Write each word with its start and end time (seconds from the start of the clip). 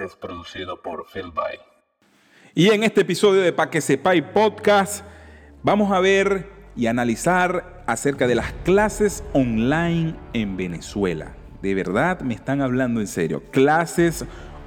es 0.00 0.16
producido 0.16 0.80
por 0.80 1.06
Phil 1.06 1.30
By. 1.32 1.58
Y 2.54 2.70
en 2.70 2.84
este 2.84 3.02
episodio 3.02 3.40
de 3.40 3.52
Pa' 3.52 3.70
que 3.70 3.80
sepáis 3.80 4.22
podcast, 4.22 5.04
vamos 5.62 5.92
a 5.92 6.00
ver 6.00 6.48
y 6.76 6.86
analizar 6.86 7.82
acerca 7.86 8.26
de 8.26 8.34
las 8.34 8.52
clases 8.64 9.24
online 9.32 10.14
en 10.32 10.56
Venezuela. 10.56 11.34
De 11.62 11.74
verdad 11.74 12.20
me 12.20 12.34
están 12.34 12.60
hablando 12.60 13.00
en 13.00 13.06
serio. 13.06 13.42
Clases 13.50 14.24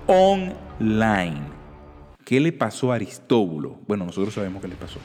online. 0.08 1.42
¿Qué 2.26 2.40
le 2.40 2.52
pasó 2.52 2.92
a 2.92 2.96
Aristóbulo? 2.96 3.80
Bueno, 3.88 4.06
nosotros 4.06 4.34
sabemos 4.34 4.62
qué 4.62 4.68
le 4.68 4.76
pasó. 4.76 5.00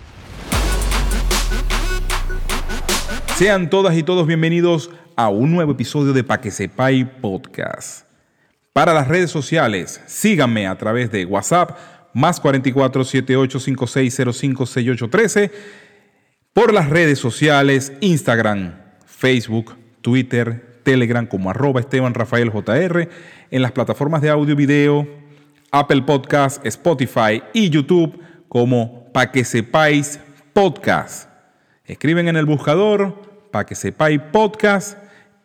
Sean 3.37 3.71
todas 3.71 3.97
y 3.97 4.03
todos 4.03 4.27
bienvenidos 4.27 4.91
a 5.17 5.29
un 5.29 5.53
nuevo 5.53 5.73
episodio 5.73 6.13
de 6.13 6.25
Pa' 6.25 6.41
que 6.41 6.51
podcast. 7.21 8.12
Para 8.73 8.95
las 8.95 9.07
redes 9.07 9.31
sociales, 9.31 10.01
síganme 10.07 10.67
a 10.67 10.79
través 10.79 11.11
de 11.11 11.27
WhatsApp, 11.27 11.77
más 12.15 12.41
44 12.41 13.05
78 13.05 13.61
5605 13.61 14.67
6813. 14.67 15.51
Por 16.55 16.73
las 16.73 16.89
redes 16.89 17.19
sociales, 17.19 17.93
Instagram, 18.01 18.81
Facebook, 19.05 19.77
Twitter, 20.01 20.81
Telegram 20.85 21.27
como 21.27 21.51
arroba 21.51 21.81
Esteban 21.81 22.15
en 23.51 23.63
las 23.63 23.73
plataformas 23.73 24.23
de 24.23 24.31
audio 24.31 24.55
y 24.55 24.57
video, 24.57 25.07
Apple 25.71 26.03
Podcast, 26.03 26.65
Spotify 26.65 27.43
y 27.53 27.69
YouTube 27.69 28.19
como 28.49 29.13
Pa' 29.13 29.31
que 29.31 29.45
sepáis 29.45 30.19
podcast. 30.55 31.29
Escriben 31.85 32.29
en 32.29 32.37
el 32.37 32.47
buscador 32.47 33.49
Pa' 33.51 33.67
que 33.67 33.75
sepáis 33.75 34.19
podcast 34.33 34.97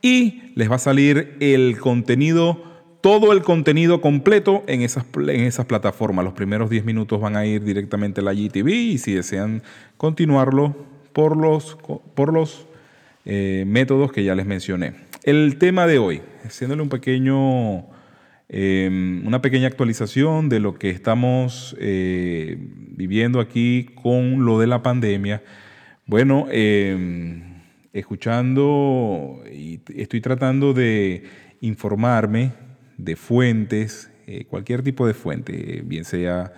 y 0.01 0.53
les 0.55 0.71
va 0.71 0.75
a 0.75 0.79
salir 0.79 1.35
el 1.41 1.77
contenido 1.77 2.76
todo 3.01 3.31
el 3.31 3.41
contenido 3.41 4.01
completo 4.01 4.63
en 4.67 4.81
esas, 4.81 5.05
en 5.15 5.41
esas 5.41 5.65
plataformas. 5.65 6.25
Los 6.25 6.33
primeros 6.33 6.69
10 6.69 6.85
minutos 6.85 7.21
van 7.21 7.35
a 7.35 7.45
ir 7.45 7.63
directamente 7.63 8.21
a 8.21 8.23
la 8.23 8.33
GTV 8.33 8.69
y 8.69 8.97
si 8.97 9.13
desean 9.13 9.61
continuarlo 9.97 10.75
por 11.13 11.37
los, 11.37 11.77
por 12.15 12.33
los 12.33 12.67
eh, 13.25 13.65
métodos 13.67 14.11
que 14.11 14.23
ya 14.23 14.35
les 14.35 14.45
mencioné. 14.45 14.93
El 15.23 15.57
tema 15.57 15.87
de 15.87 15.99
hoy, 15.99 16.21
haciéndole 16.45 16.81
un 16.81 16.89
pequeño, 16.89 17.87
em, 18.49 19.25
una 19.27 19.41
pequeña 19.41 19.67
actualización 19.67 20.47
de 20.47 20.59
lo 20.59 20.75
que 20.75 20.89
estamos 20.89 21.75
eh, 21.79 22.57
viviendo 22.59 23.39
aquí 23.39 23.89
con 24.01 24.45
lo 24.45 24.59
de 24.59 24.67
la 24.67 24.81
pandemia. 24.81 25.43
Bueno, 26.05 26.47
em, 26.51 27.63
escuchando 27.93 29.43
y 29.51 29.81
estoy 29.95 30.21
tratando 30.21 30.73
de 30.73 31.23
informarme 31.61 32.66
de 32.97 33.15
fuentes, 33.15 34.09
eh, 34.25 34.45
cualquier 34.45 34.81
tipo 34.83 35.07
de 35.07 35.13
fuente, 35.13 35.81
bien 35.85 36.03
sea 36.03 36.51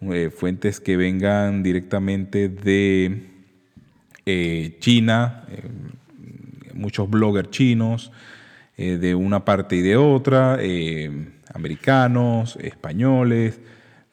eh, 0.00 0.30
fuentes 0.34 0.80
que 0.80 0.96
vengan 0.96 1.62
directamente 1.62 2.48
de 2.48 3.28
eh, 4.26 4.76
China, 4.80 5.44
muchos 6.74 7.08
bloggers 7.08 7.50
chinos, 7.50 8.10
de 8.76 9.14
una 9.14 9.44
parte 9.44 9.76
y 9.76 9.82
de 9.82 9.96
otra, 9.96 10.58
americanos, 11.54 12.56
españoles, 12.60 13.60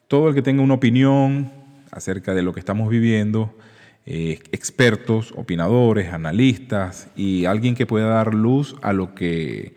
todo 0.06 0.28
el 0.28 0.34
que 0.34 0.42
tenga 0.42 0.62
una 0.62 0.74
opinión 0.74 1.50
acerca 1.90 2.34
de 2.34 2.42
lo 2.42 2.52
que 2.52 2.60
estamos 2.60 2.88
viviendo, 2.88 3.56
expertos, 4.06 5.32
opinadores, 5.34 6.12
analistas 6.12 7.08
y 7.16 7.46
alguien 7.46 7.74
que 7.74 7.86
pueda 7.86 8.06
dar 8.10 8.34
luz 8.34 8.76
a 8.82 8.92
lo 8.92 9.14
que 9.14 9.74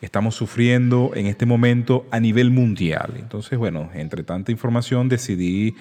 estamos 0.00 0.34
sufriendo 0.34 1.12
en 1.14 1.26
este 1.26 1.46
momento 1.46 2.06
a 2.10 2.20
nivel 2.20 2.50
mundial. 2.50 3.14
Entonces, 3.18 3.58
bueno, 3.58 3.90
entre 3.94 4.22
tanta 4.22 4.50
información 4.50 5.08
decidí 5.08 5.74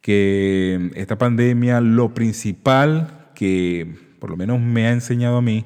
que 0.00 0.90
esta 0.94 1.16
pandemia, 1.16 1.80
lo 1.80 2.14
principal 2.14 3.30
que 3.34 3.96
por 4.20 4.30
lo 4.30 4.36
menos 4.36 4.60
me 4.60 4.86
ha 4.86 4.92
enseñado 4.92 5.38
a 5.38 5.42
mí, 5.42 5.64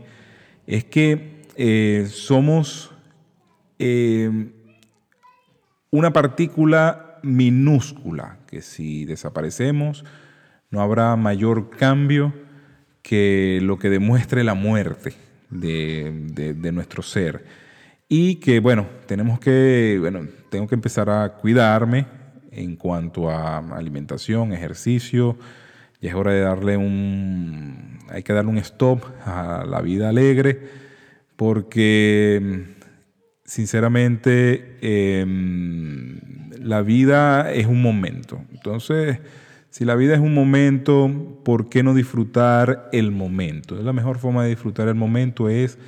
es 0.66 0.84
que 0.84 1.42
eh, 1.56 2.06
somos 2.08 2.92
eh, 3.78 4.50
una 5.90 6.12
partícula 6.12 7.18
minúscula, 7.22 8.38
que 8.46 8.62
si 8.62 9.04
desaparecemos 9.04 10.04
no 10.70 10.80
habrá 10.80 11.16
mayor 11.16 11.70
cambio 11.70 12.32
que 13.02 13.58
lo 13.62 13.78
que 13.78 13.90
demuestre 13.90 14.44
la 14.44 14.54
muerte 14.54 15.14
de 15.50 16.70
nuestro 16.72 17.02
ser 17.02 17.44
y 18.12 18.34
que, 18.34 18.58
bueno, 18.58 18.88
tenemos 19.06 19.38
que, 19.38 19.96
bueno, 20.00 20.26
tengo 20.50 20.66
que 20.66 20.74
empezar 20.74 21.08
a 21.08 21.34
cuidarme 21.34 22.06
en 22.50 22.74
cuanto 22.74 23.30
a 23.30 23.58
alimentación, 23.58 24.52
ejercicio. 24.52 25.38
Ya 26.00 26.10
es 26.10 26.16
hora 26.16 26.32
de 26.32 26.40
darle 26.40 26.76
un, 26.76 28.00
hay 28.08 28.24
que 28.24 28.32
darle 28.32 28.50
un 28.50 28.58
stop 28.58 29.04
a 29.24 29.64
la 29.64 29.80
vida 29.80 30.08
alegre, 30.08 30.60
porque 31.36 32.64
sinceramente 33.44 34.78
em, 34.80 36.18
la 36.58 36.82
vida 36.82 37.52
es 37.52 37.66
un 37.66 37.80
momento. 37.80 38.42
Entonces, 38.52 39.20
si 39.68 39.84
la 39.84 39.94
vida 39.94 40.14
es 40.14 40.20
un 40.20 40.34
momento, 40.34 41.38
¿por 41.44 41.68
qué 41.68 41.84
no 41.84 41.94
disfrutar 41.94 42.88
el 42.92 43.12
momento? 43.12 43.76
La 43.76 43.92
mejor 43.92 44.18
forma 44.18 44.42
de 44.42 44.50
disfrutar 44.50 44.88
el 44.88 44.96
momento 44.96 45.48
es 45.48 45.78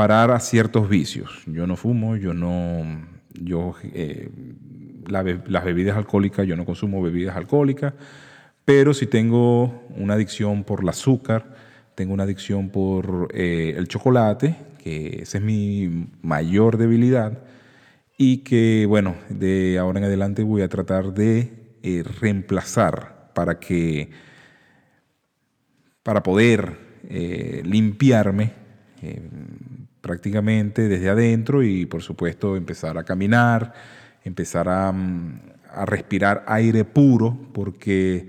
parar 0.00 0.30
a 0.30 0.40
ciertos 0.40 0.88
vicios. 0.88 1.42
Yo 1.44 1.66
no 1.66 1.76
fumo, 1.76 2.16
yo 2.16 2.32
no, 2.32 3.06
yo, 3.34 3.74
eh, 3.82 4.30
las 5.06 5.62
bebidas 5.62 5.94
alcohólicas, 5.94 6.46
yo 6.46 6.56
no 6.56 6.64
consumo 6.64 7.02
bebidas 7.02 7.36
alcohólicas, 7.36 7.92
pero 8.64 8.94
si 8.94 9.06
tengo 9.06 9.86
una 9.94 10.14
adicción 10.14 10.64
por 10.64 10.80
el 10.80 10.88
azúcar, 10.88 11.54
tengo 11.96 12.14
una 12.14 12.22
adicción 12.22 12.70
por 12.70 13.28
eh, 13.34 13.74
el 13.76 13.88
chocolate, 13.88 14.56
que 14.82 15.18
esa 15.20 15.36
es 15.36 15.44
mi 15.44 16.08
mayor 16.22 16.78
debilidad, 16.78 17.38
y 18.16 18.38
que, 18.38 18.86
bueno, 18.88 19.16
de 19.28 19.78
ahora 19.78 19.98
en 19.98 20.06
adelante 20.06 20.42
voy 20.42 20.62
a 20.62 20.70
tratar 20.70 21.12
de 21.12 21.74
eh, 21.82 22.04
reemplazar 22.22 23.32
para 23.34 23.60
que, 23.60 24.08
para 26.02 26.22
poder 26.22 26.88
limpiarme 27.64 28.54
prácticamente 30.00 30.88
desde 30.88 31.10
adentro 31.10 31.62
y 31.62 31.86
por 31.86 32.02
supuesto 32.02 32.56
empezar 32.56 32.98
a 32.98 33.04
caminar, 33.04 33.74
empezar 34.24 34.66
mm, 34.92 35.40
a, 35.72 35.86
respirar 35.86 36.44
aire 36.46 36.84
puro, 36.84 37.38
porque 37.52 38.28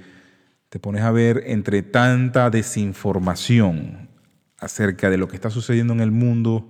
te 0.70 0.80
pones 0.80 1.04
a 1.04 1.12
ver 1.12 1.44
entre 1.48 1.84
tanta 1.84 2.50
desinformación 2.50 4.10
acerca 4.60 5.10
de 5.10 5.18
lo 5.18 5.28
que 5.28 5.36
está 5.36 5.50
sucediendo 5.50 5.94
en 5.94 6.02
el 6.02 6.12
mundo, 6.12 6.70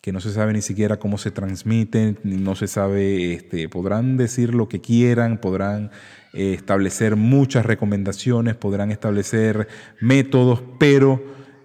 que 0.00 0.12
no 0.12 0.20
se 0.20 0.32
sabe 0.32 0.52
ni 0.52 0.62
siquiera 0.62 0.98
cómo 0.98 1.16
se 1.16 1.30
transmite, 1.30 2.16
no 2.24 2.56
se 2.56 2.66
sabe, 2.66 3.34
este, 3.34 3.68
podrán 3.68 4.16
decir 4.16 4.52
lo 4.52 4.68
que 4.68 4.80
quieran, 4.80 5.38
podrán 5.38 5.92
eh, 6.32 6.54
establecer 6.54 7.14
muchas 7.14 7.64
recomendaciones, 7.64 8.56
podrán 8.56 8.90
establecer 8.90 9.68
métodos, 10.00 10.62
pero 10.80 11.22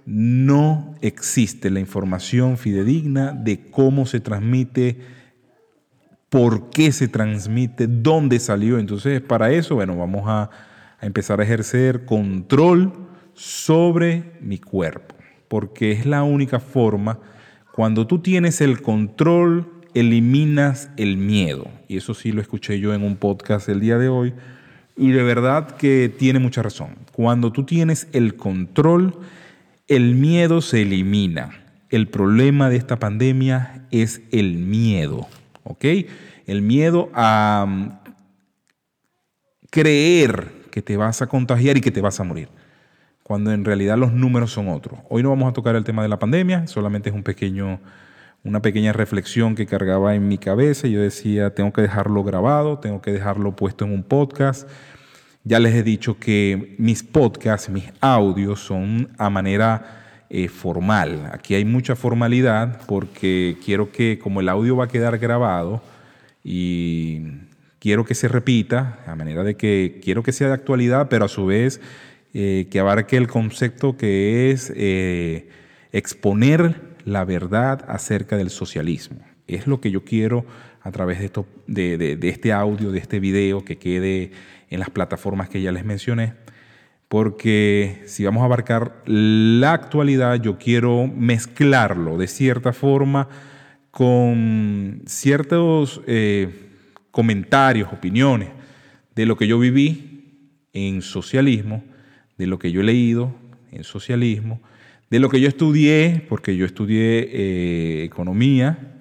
no 0.07 0.95
existe 1.01 1.69
la 1.69 1.81
información 1.81 2.57
fidedigna 2.57 3.34
de 3.34 3.69
cómo 3.69 4.06
se 4.06 4.22
transmite, 4.22 5.01
por 6.29 6.69
qué 6.69 6.94
se 6.94 7.09
transmite, 7.09 7.88
dónde 7.88 8.40
salió. 8.40 8.79
Entonces, 8.79 9.19
para 9.19 9.51
eso, 9.51 9.75
bueno, 9.75 9.97
vamos 9.97 10.23
a, 10.25 10.50
empezar 11.01 11.41
a 11.41 11.44
ejercer 11.44 12.06
control 12.06 12.94
sobre 13.34 14.31
mi 14.41 14.57
cuerpo, 14.57 15.13
porque 15.50 15.91
es 15.91 16.06
la 16.06 16.24
única 16.24 16.59
forma, 16.59 17.19
cuando 17.74 18.07
tú 18.07 18.19
tienes 18.19 18.62
el 18.62 18.81
control, 18.81 19.69
eliminas 19.94 20.89
el 20.95 21.18
miedo. 21.18 21.68
Y 21.89 21.97
eso 21.97 22.13
sí 22.13 22.31
lo 22.31 22.41
escuché 22.41 22.80
yo 22.80 22.94
en 22.94 23.04
un 23.04 23.18
podcast 23.18 23.68
el 23.68 23.81
día 23.81 23.98
de 23.98 24.07
hoy. 24.07 24.33
Y 24.95 25.12
de 25.12 25.21
verdad 25.21 25.75
que 25.75 26.12
tiene 26.18 26.39
mucha 26.39 26.63
razón. 26.63 26.95
Cuando 27.12 27.51
tú 27.51 27.65
tienes 27.65 28.07
el 28.13 28.36
control, 28.36 29.19
el 29.88 30.16
miedo 30.16 30.62
se 30.62 30.81
elimina. 30.81 31.63
El 31.89 32.07
problema 32.07 32.69
de 32.69 32.75
esta 32.75 33.00
pandemia 33.00 33.86
es 33.92 34.22
el 34.31 34.57
miedo, 34.57 35.28
¿ok? 35.63 35.86
El 36.45 36.62
miedo 36.62 37.10
a 37.13 37.66
mm, 37.68 37.92
creer 39.69 40.51
que 40.72 40.81
te 40.81 40.98
vas 40.98 41.22
a 41.22 41.28
contagiar 41.28 41.78
y 41.78 41.81
que 41.81 41.92
te 41.92 42.01
vas 42.01 42.19
a 42.19 42.24
morir, 42.24 42.50
cuando 43.24 43.54
en 43.54 43.63
realidad 43.63 43.98
los 43.98 44.12
números 44.12 44.51
son 44.51 44.68
otros. 44.68 45.00
Hoy 45.10 45.24
no 45.24 45.30
vamos 45.30 45.50
a 45.50 45.54
tocar 45.54 45.75
el 45.78 45.86
tema 45.86 46.04
de 46.04 46.10
la 46.10 46.19
pandemia, 46.19 46.68
solamente 46.68 47.10
es 47.10 47.16
un 47.16 47.24
pequeño, 47.24 47.80
una 48.44 48.62
pequeña 48.62 48.92
reflexión 48.92 49.56
que 49.56 49.66
cargaba 49.66 50.13
en 50.13 50.28
mi 50.28 50.38
cabeza. 50.38 50.88
Yo 50.88 51.01
decía, 51.01 51.56
tengo 51.56 51.72
que 51.72 51.81
dejarlo 51.81 52.24
grabado, 52.24 52.80
tengo 52.80 53.01
que 53.01 53.13
dejarlo 53.13 53.56
puesto 53.56 53.86
en 53.86 53.94
un 53.94 54.04
podcast 54.04 54.68
ya 55.47 55.59
les 55.59 55.73
he 55.75 55.83
dicho 55.83 56.19
que 56.19 56.75
mis 56.77 57.03
podcasts, 57.03 57.69
mis 57.69 57.85
audios 58.01 58.59
son 58.59 59.09
a 59.17 59.29
manera 59.29 60.25
eh, 60.29 60.49
formal. 60.49 61.31
Aquí 61.31 61.55
hay 61.55 61.63
mucha 61.63 61.95
formalidad 61.95 62.81
porque 62.85 63.55
quiero 63.63 63.91
que 63.91 64.19
como 64.19 64.41
el 64.41 64.49
audio 64.49 64.75
va 64.75 64.85
a 64.85 64.88
quedar 64.89 65.17
grabado 65.19 65.81
y 66.44 67.21
quiero 67.79 68.03
que 68.03 68.13
se 68.13 68.27
repita, 68.27 68.99
a 69.07 69.15
manera 69.15 69.44
de 69.45 69.55
que 69.55 70.01
quiero 70.03 70.21
que 70.21 70.33
sea 70.33 70.47
de 70.47 70.53
actualidad, 70.53 71.07
pero 71.09 71.25
a 71.25 71.29
su 71.29 71.45
vez 71.45 71.79
eh, 72.33 72.67
que 72.69 72.79
abarque 72.81 73.15
el 73.15 73.27
concepto 73.27 73.95
que 73.95 74.51
es 74.51 74.73
eh, 74.75 75.47
exponer 75.94 76.75
la 77.05 77.23
verdad 77.23 77.85
acerca 77.88 78.35
del 78.35 78.49
socialismo. 78.49 79.19
Es 79.47 79.65
lo 79.65 79.79
que 79.79 79.91
yo 79.91 80.03
quiero 80.03 80.45
a 80.81 80.91
través 80.91 81.19
de, 81.19 81.25
esto, 81.25 81.45
de, 81.67 82.17
este 82.21 82.51
audio, 82.51 82.91
de 82.91 82.99
este 82.99 83.19
video, 83.21 83.63
que 83.63 83.77
quede 83.77 84.31
en 84.69 84.80
las 84.80 84.90
plataformas 84.90 85.50
que 85.50 85.62
ya 85.62 85.72
les 85.72 85.86
mencioné, 85.86 86.34
porque 87.08 88.04
si 88.06 88.25
vamos 88.25 88.42
a 88.42 88.46
abarcar 88.46 89.02
la 89.06 89.74
actualidad, 89.74 90.42
yo 90.42 90.58
quiero 90.58 91.08
mezclarlo 91.08 92.18
de 92.18 92.28
cierta 92.28 92.74
forma 92.74 93.30
con 93.92 95.02
ciertos 95.06 96.02
eh, 96.06 96.69
comentarios, 97.12 97.92
opiniones 97.94 98.50
de 99.16 99.25
lo 99.25 99.38
que 99.38 99.48
yo 99.48 99.58
viví 99.58 100.52
en 100.74 101.02
socialismo, 101.02 101.84
de 102.38 102.48
lo 102.48 102.60
que 102.60 102.72
yo 102.72 102.81
he 102.81 102.84
leído 102.84 103.34
en 103.72 103.84
socialismo, 103.84 104.62
de 105.10 105.19
lo 105.19 105.30
que 105.30 105.40
yo 105.40 105.48
estudié, 105.48 106.25
porque 106.28 106.58
yo 106.58 106.66
estudié 106.66 107.30
eh, 107.31 108.04
economía 108.04 108.96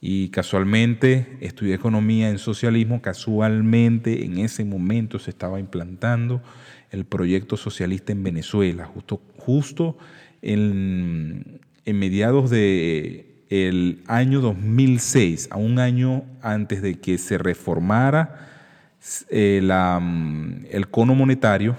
y 0.00 0.28
casualmente 0.28 1.38
estudié 1.40 1.74
economía 1.74 2.28
en 2.28 2.38
socialismo, 2.38 3.00
casualmente 3.00 4.24
en 4.24 4.38
ese 4.38 4.64
momento 4.64 5.18
se 5.18 5.30
estaba 5.30 5.58
implantando 5.58 6.42
el 6.90 7.04
proyecto 7.04 7.56
socialista 7.56 8.12
en 8.12 8.22
Venezuela, 8.22 8.84
justo, 8.84 9.20
justo 9.38 9.96
en, 10.42 11.60
mediados 11.86 12.50
de 12.50 13.44
el 13.48 14.02
año 14.06 14.40
2006, 14.40 15.48
a 15.50 15.56
un 15.56 15.78
año 15.78 16.24
antes 16.42 16.82
de 16.82 16.98
que 16.98 17.16
se 17.16 17.38
reformara 17.38 18.48
eh, 19.30 19.60
mm, 19.62 20.66
el 20.70 20.88
cono 20.90 21.14
monetario, 21.14 21.76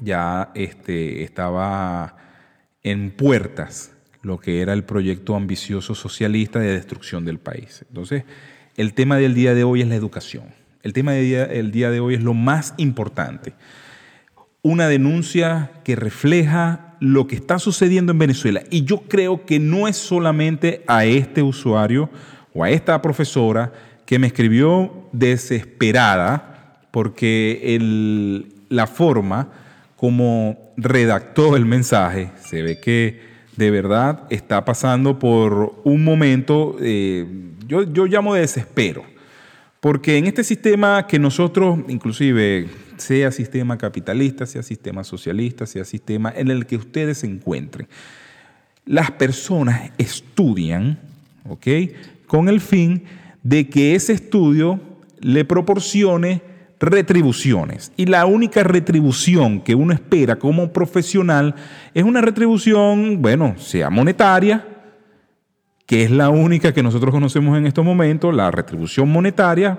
ya 0.00 0.50
este, 0.54 1.24
estaba 1.24 2.16
en 2.82 3.10
puertas 3.10 3.92
lo 4.22 4.38
que 4.38 4.60
era 4.60 4.72
el 4.72 4.84
proyecto 4.84 5.34
ambicioso 5.34 5.94
socialista 5.94 6.58
de 6.60 6.72
destrucción 6.72 7.24
del 7.24 7.38
país. 7.38 7.84
Entonces, 7.88 8.24
el 8.76 8.94
tema 8.94 9.16
del 9.16 9.34
día 9.34 9.54
de 9.54 9.64
hoy 9.64 9.82
es 9.82 9.88
la 9.88 9.96
educación. 9.96 10.44
El 10.82 10.92
tema 10.92 11.12
del 11.12 11.24
día, 11.24 11.44
el 11.44 11.70
día 11.70 11.90
de 11.90 12.00
hoy 12.00 12.14
es 12.14 12.22
lo 12.22 12.34
más 12.34 12.74
importante. 12.76 13.52
Una 14.62 14.88
denuncia 14.88 15.72
que 15.84 15.96
refleja 15.96 16.96
lo 17.00 17.26
que 17.26 17.34
está 17.34 17.58
sucediendo 17.58 18.12
en 18.12 18.18
Venezuela. 18.18 18.62
Y 18.70 18.84
yo 18.84 19.02
creo 19.08 19.44
que 19.44 19.58
no 19.58 19.88
es 19.88 19.96
solamente 19.96 20.84
a 20.86 21.04
este 21.04 21.42
usuario 21.42 22.08
o 22.54 22.62
a 22.62 22.70
esta 22.70 23.02
profesora 23.02 23.72
que 24.06 24.18
me 24.18 24.28
escribió 24.28 25.08
desesperada 25.12 26.78
porque 26.92 27.80
la 28.68 28.86
forma 28.86 29.48
como 29.96 30.72
redactó 30.76 31.56
el 31.56 31.64
mensaje, 31.64 32.32
se 32.36 32.60
ve 32.62 32.80
que 32.80 33.31
de 33.56 33.70
verdad 33.70 34.24
está 34.30 34.64
pasando 34.64 35.18
por 35.18 35.80
un 35.84 36.04
momento, 36.04 36.76
eh, 36.80 37.26
yo, 37.66 37.82
yo 37.82 38.06
llamo 38.06 38.34
de 38.34 38.40
desespero, 38.40 39.04
porque 39.80 40.16
en 40.16 40.26
este 40.26 40.44
sistema 40.44 41.06
que 41.06 41.18
nosotros, 41.18 41.78
inclusive 41.88 42.68
sea 42.96 43.32
sistema 43.32 43.76
capitalista, 43.76 44.46
sea 44.46 44.62
sistema 44.62 45.04
socialista, 45.04 45.66
sea 45.66 45.84
sistema 45.84 46.32
en 46.34 46.50
el 46.50 46.66
que 46.66 46.76
ustedes 46.76 47.18
se 47.18 47.26
encuentren. 47.26 47.88
Las 48.84 49.10
personas 49.12 49.90
estudian, 49.98 50.98
¿ok? 51.48 51.66
Con 52.26 52.48
el 52.48 52.60
fin 52.60 53.04
de 53.42 53.68
que 53.68 53.94
ese 53.94 54.12
estudio 54.12 54.80
le 55.20 55.44
proporcione 55.44 56.51
retribuciones. 56.82 57.92
Y 57.96 58.06
la 58.06 58.26
única 58.26 58.64
retribución 58.64 59.60
que 59.60 59.74
uno 59.74 59.94
espera 59.94 60.36
como 60.36 60.72
profesional 60.72 61.54
es 61.94 62.02
una 62.02 62.20
retribución, 62.20 63.22
bueno, 63.22 63.54
sea 63.56 63.88
monetaria, 63.88 64.66
que 65.86 66.02
es 66.02 66.10
la 66.10 66.28
única 66.28 66.74
que 66.74 66.82
nosotros 66.82 67.12
conocemos 67.12 67.56
en 67.56 67.66
estos 67.66 67.84
momentos, 67.84 68.34
la 68.34 68.50
retribución 68.50 69.08
monetaria, 69.10 69.78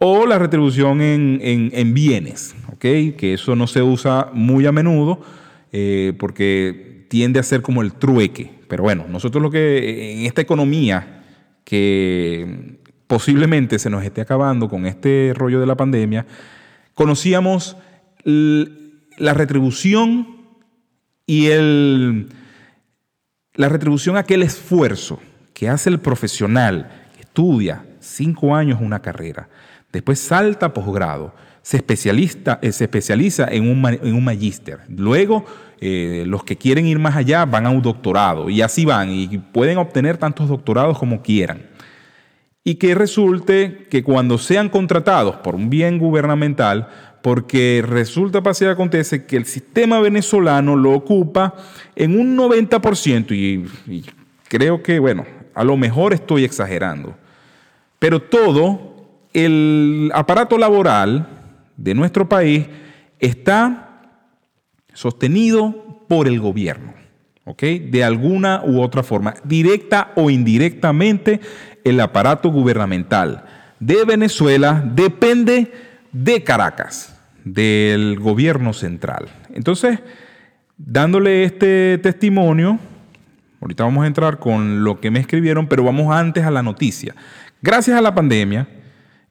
o 0.00 0.26
la 0.26 0.38
retribución 0.38 1.00
en, 1.00 1.94
bienes, 1.94 2.54
¿okay? 2.72 3.12
que 3.12 3.34
eso 3.34 3.56
no 3.56 3.66
se 3.66 3.82
usa 3.82 4.30
muy 4.32 4.64
a 4.64 4.70
menudo 4.70 5.20
eh, 5.72 6.12
porque 6.20 7.06
tiende 7.08 7.40
a 7.40 7.42
ser 7.42 7.62
como 7.62 7.82
el 7.82 7.94
trueque. 7.94 8.52
Pero 8.68 8.84
bueno, 8.84 9.06
nosotros 9.08 9.42
lo 9.42 9.50
que 9.50 10.20
en 10.20 10.26
esta 10.26 10.40
economía 10.40 11.24
que 11.64 12.78
posiblemente 13.08 13.80
se 13.80 13.90
nos 13.90 14.04
esté 14.04 14.20
acabando 14.20 14.68
con 14.68 14.86
este 14.86 15.32
rollo 15.34 15.58
de 15.58 15.66
la 15.66 15.76
pandemia, 15.76 16.26
conocíamos 16.94 17.76
la 18.24 19.34
retribución 19.34 20.36
y 21.26 21.46
el, 21.46 22.28
la 23.54 23.68
retribución 23.68 24.16
a 24.16 24.20
aquel 24.20 24.44
esfuerzo 24.44 25.20
que 25.52 25.68
hace 25.68 25.90
el 25.90 25.98
profesional 25.98 26.88
que 27.16 27.22
estudia 27.22 27.84
cinco 27.98 28.54
años 28.54 28.78
una 28.80 29.02
carrera 29.02 29.48
Después 29.92 30.18
salta 30.18 30.66
a 30.66 30.74
posgrado, 30.74 31.34
se, 31.62 31.78
especialista, 31.78 32.58
eh, 32.60 32.72
se 32.72 32.84
especializa 32.84 33.48
en 33.50 33.68
un, 33.68 33.84
en 33.86 34.14
un 34.14 34.22
magíster. 34.22 34.80
Luego, 34.88 35.46
eh, 35.80 36.24
los 36.26 36.44
que 36.44 36.56
quieren 36.56 36.86
ir 36.86 36.98
más 36.98 37.16
allá 37.16 37.46
van 37.46 37.64
a 37.64 37.70
un 37.70 37.80
doctorado 37.80 38.50
y 38.50 38.60
así 38.60 38.84
van 38.84 39.10
y 39.10 39.38
pueden 39.38 39.78
obtener 39.78 40.18
tantos 40.18 40.48
doctorados 40.48 40.98
como 40.98 41.22
quieran. 41.22 41.67
Y 42.68 42.74
que 42.74 42.94
resulte 42.94 43.86
que 43.88 44.02
cuando 44.02 44.36
sean 44.36 44.68
contratados 44.68 45.36
por 45.36 45.54
un 45.54 45.70
bien 45.70 45.98
gubernamental, 45.98 46.86
porque 47.22 47.82
resulta, 47.82 48.42
pasa 48.42 48.70
acontece 48.70 49.24
que 49.24 49.38
el 49.38 49.46
sistema 49.46 50.00
venezolano 50.00 50.76
lo 50.76 50.92
ocupa 50.92 51.54
en 51.96 52.20
un 52.20 52.36
90% 52.36 53.32
y, 53.32 53.66
y 53.90 54.04
creo 54.48 54.82
que, 54.82 54.98
bueno, 54.98 55.24
a 55.54 55.64
lo 55.64 55.78
mejor 55.78 56.12
estoy 56.12 56.44
exagerando, 56.44 57.16
pero 57.98 58.20
todo 58.20 59.06
el 59.32 60.10
aparato 60.12 60.58
laboral 60.58 61.26
de 61.74 61.94
nuestro 61.94 62.28
país 62.28 62.66
está 63.18 64.02
sostenido 64.92 66.04
por 66.06 66.28
el 66.28 66.38
gobierno, 66.38 66.92
¿ok? 67.48 67.62
De 67.90 68.04
alguna 68.04 68.62
u 68.62 68.80
otra 68.82 69.02
forma, 69.02 69.34
directa 69.42 70.12
o 70.16 70.28
indirectamente, 70.28 71.40
el 71.82 71.98
aparato 72.00 72.50
gubernamental 72.50 73.44
de 73.80 74.04
Venezuela 74.04 74.84
depende 74.84 75.72
de 76.12 76.44
Caracas, 76.44 77.18
del 77.44 78.18
gobierno 78.20 78.74
central. 78.74 79.28
Entonces, 79.54 79.98
dándole 80.76 81.44
este 81.44 81.96
testimonio, 81.98 82.78
ahorita 83.62 83.84
vamos 83.84 84.04
a 84.04 84.08
entrar 84.08 84.38
con 84.38 84.84
lo 84.84 85.00
que 85.00 85.10
me 85.10 85.20
escribieron, 85.20 85.68
pero 85.68 85.82
vamos 85.84 86.14
antes 86.14 86.44
a 86.44 86.50
la 86.50 86.62
noticia. 86.62 87.14
Gracias 87.62 87.96
a 87.96 88.02
la 88.02 88.14
pandemia, 88.14 88.68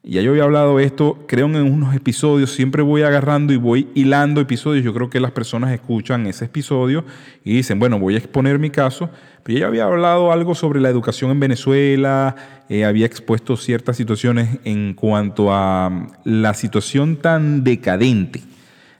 ya 0.04 0.22
yo 0.22 0.30
había 0.30 0.44
hablado 0.44 0.80
esto, 0.80 1.24
creo 1.26 1.46
en 1.46 1.56
unos 1.56 1.94
episodios, 1.94 2.52
siempre 2.52 2.82
voy 2.82 3.02
agarrando 3.02 3.52
y 3.52 3.56
voy 3.56 3.88
hilando 3.94 4.40
episodios. 4.40 4.84
Yo 4.84 4.94
creo 4.94 5.10
que 5.10 5.20
las 5.20 5.32
personas 5.32 5.72
escuchan 5.72 6.26
ese 6.26 6.46
episodio 6.46 7.04
y 7.44 7.54
dicen, 7.54 7.78
bueno, 7.78 7.98
voy 7.98 8.14
a 8.14 8.18
exponer 8.18 8.58
mi 8.58 8.70
caso. 8.70 9.10
Pero 9.42 9.58
ya 9.58 9.66
había 9.66 9.84
hablado 9.84 10.32
algo 10.32 10.54
sobre 10.54 10.80
la 10.80 10.88
educación 10.88 11.30
en 11.30 11.40
Venezuela, 11.40 12.36
eh, 12.68 12.84
había 12.84 13.06
expuesto 13.06 13.56
ciertas 13.56 13.96
situaciones 13.96 14.58
en 14.64 14.94
cuanto 14.94 15.52
a 15.52 15.90
mm, 15.90 16.06
la 16.24 16.54
situación 16.54 17.16
tan 17.16 17.64
decadente, 17.64 18.42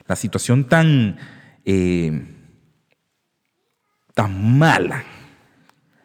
la 0.07 0.17
situación 0.17 0.65
tan, 0.65 1.17
eh, 1.65 2.23
tan 4.15 4.59
mala 4.59 5.05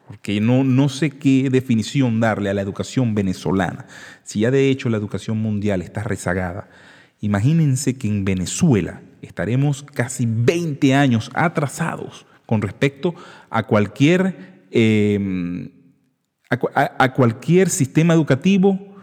porque 0.06 0.40
no, 0.40 0.64
no 0.64 0.88
sé 0.88 1.10
qué 1.10 1.48
definición 1.50 2.20
darle 2.20 2.50
a 2.50 2.54
la 2.54 2.62
educación 2.62 3.14
venezolana. 3.14 3.86
Si 4.24 4.40
ya 4.40 4.50
de 4.50 4.68
hecho 4.70 4.88
la 4.88 4.96
educación 4.96 5.38
mundial 5.38 5.82
está 5.82 6.02
rezagada, 6.02 6.68
imagínense 7.20 7.96
que 7.96 8.08
en 8.08 8.24
Venezuela 8.24 9.02
estaremos 9.22 9.82
casi 9.82 10.26
20 10.26 10.94
años 10.94 11.30
atrasados 11.34 12.26
con 12.46 12.62
respecto 12.62 13.14
a 13.50 13.62
cualquier, 13.64 14.64
em, 14.70 15.70
a, 16.50 17.12
cualquier 17.12 17.68
sistema 17.68 18.14
educativo 18.14 18.94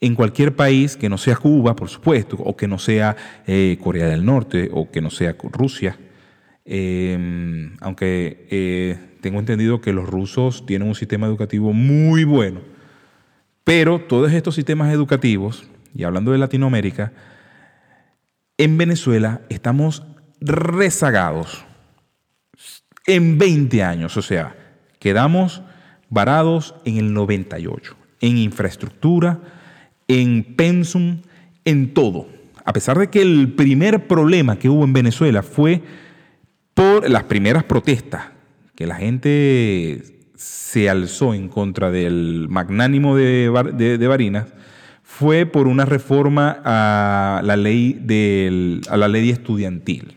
en 0.00 0.14
cualquier 0.14 0.54
país 0.54 0.96
que 0.96 1.08
no 1.08 1.18
sea 1.18 1.36
Cuba, 1.36 1.74
por 1.74 1.88
supuesto, 1.88 2.36
o 2.36 2.56
que 2.56 2.68
no 2.68 2.78
sea 2.78 3.16
eh, 3.46 3.78
Corea 3.82 4.06
del 4.06 4.24
Norte, 4.24 4.68
o 4.72 4.90
que 4.90 5.00
no 5.00 5.10
sea 5.10 5.36
Rusia. 5.50 5.98
Em, 6.66 7.76
aunque 7.80 8.46
eh, 8.50 8.98
tengo 9.20 9.38
entendido 9.38 9.80
que 9.80 9.92
los 9.92 10.08
rusos 10.08 10.66
tienen 10.66 10.88
un 10.88 10.94
sistema 10.94 11.26
educativo 11.26 11.72
muy 11.72 12.24
bueno, 12.24 12.60
pero 13.64 13.98
todos 13.98 14.32
estos 14.32 14.54
sistemas 14.54 14.92
educativos, 14.92 15.64
y 15.94 16.04
hablando 16.04 16.32
de 16.32 16.38
Latinoamérica, 16.38 17.12
en 18.58 18.78
Venezuela 18.78 19.40
estamos 19.48 20.04
rezagados 20.40 21.64
en 23.06 23.38
20 23.38 23.82
años, 23.82 24.16
o 24.16 24.22
sea, 24.22 24.54
quedamos 24.98 25.62
varados 26.10 26.74
en 26.84 26.98
el 26.98 27.12
98, 27.12 27.96
en 28.20 28.38
infraestructura, 28.38 29.40
en 30.08 30.44
pensum, 30.56 31.18
en 31.64 31.94
todo. 31.94 32.28
A 32.64 32.72
pesar 32.72 32.98
de 32.98 33.08
que 33.08 33.22
el 33.22 33.52
primer 33.52 34.06
problema 34.06 34.58
que 34.58 34.68
hubo 34.68 34.84
en 34.84 34.92
Venezuela 34.92 35.42
fue 35.42 35.82
por 36.74 37.08
las 37.08 37.24
primeras 37.24 37.64
protestas, 37.64 38.26
que 38.74 38.86
la 38.86 38.96
gente 38.96 40.13
se 40.44 40.90
alzó 40.90 41.32
en 41.32 41.48
contra 41.48 41.90
del 41.90 42.48
magnánimo 42.50 43.16
de, 43.16 43.96
de, 43.98 44.06
Barinas, 44.06 44.48
fue 45.02 45.46
por 45.46 45.66
una 45.66 45.86
reforma 45.86 46.60
a 46.64 47.40
la 47.44 47.56
ley, 47.56 47.98
la 48.90 49.08
ley 49.08 49.30
estudiantil. 49.30 50.16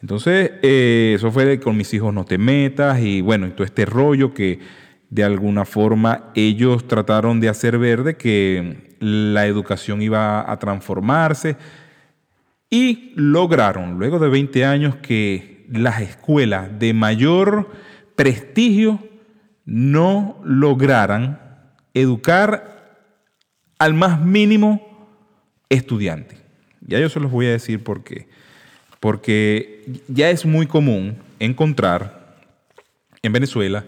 Entonces, 0.00 0.52
eh, 0.62 1.14
eso 1.16 1.32
fue 1.32 1.58
con 1.58 1.76
mis 1.76 1.92
hijos 1.92 2.14
no 2.14 2.24
te 2.24 2.38
metas 2.38 3.00
y 3.00 3.20
bueno, 3.20 3.50
todo 3.52 3.64
este 3.64 3.84
rollo 3.84 4.32
que 4.32 4.60
de 5.10 5.24
alguna 5.24 5.64
forma 5.64 6.30
ellos 6.34 6.86
trataron 6.86 7.40
de 7.40 7.48
hacer 7.48 7.78
ver 7.78 8.04
de 8.04 8.16
que 8.16 8.94
la 9.00 9.46
educación 9.46 10.02
iba 10.02 10.50
a 10.50 10.58
transformarse 10.60 11.56
y 12.70 13.12
lograron, 13.16 13.98
luego 13.98 14.18
de 14.18 14.28
20 14.28 14.64
años, 14.64 14.96
que 14.96 15.66
las 15.68 16.00
escuelas 16.00 16.78
de 16.78 16.94
mayor 16.94 17.70
prestigio 18.14 19.11
no 19.64 20.40
lograran 20.44 21.40
educar 21.94 22.96
al 23.78 23.94
más 23.94 24.20
mínimo 24.20 25.08
estudiante. 25.68 26.36
Ya 26.80 26.98
yo 26.98 27.08
se 27.08 27.20
los 27.20 27.30
voy 27.30 27.46
a 27.46 27.50
decir 27.50 27.82
por 27.82 28.04
qué 28.04 28.28
porque 29.02 29.82
ya 30.06 30.30
es 30.30 30.46
muy 30.46 30.68
común 30.68 31.16
encontrar 31.40 32.36
en 33.20 33.32
Venezuela, 33.32 33.84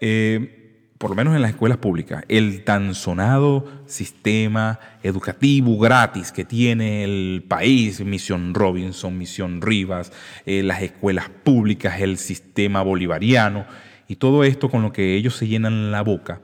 eh, 0.00 0.90
por 0.98 1.08
lo 1.08 1.16
menos 1.16 1.34
en 1.34 1.40
las 1.40 1.52
escuelas 1.52 1.78
públicas, 1.78 2.24
el 2.28 2.62
tan 2.62 2.94
sonado 2.94 3.66
sistema 3.86 4.78
educativo 5.02 5.78
gratis 5.78 6.30
que 6.30 6.44
tiene 6.44 7.04
el 7.04 7.42
país, 7.48 8.04
Misión 8.04 8.52
Robinson, 8.52 9.16
Misión 9.16 9.62
Rivas, 9.62 10.12
eh, 10.44 10.62
las 10.62 10.82
escuelas 10.82 11.30
públicas, 11.30 11.98
el 12.02 12.18
sistema 12.18 12.82
bolivariano, 12.82 13.64
y 14.08 14.16
todo 14.16 14.44
esto 14.44 14.68
con 14.68 14.82
lo 14.82 14.92
que 14.92 15.14
ellos 15.14 15.36
se 15.36 15.46
llenan 15.46 15.90
la 15.90 16.02
boca. 16.02 16.40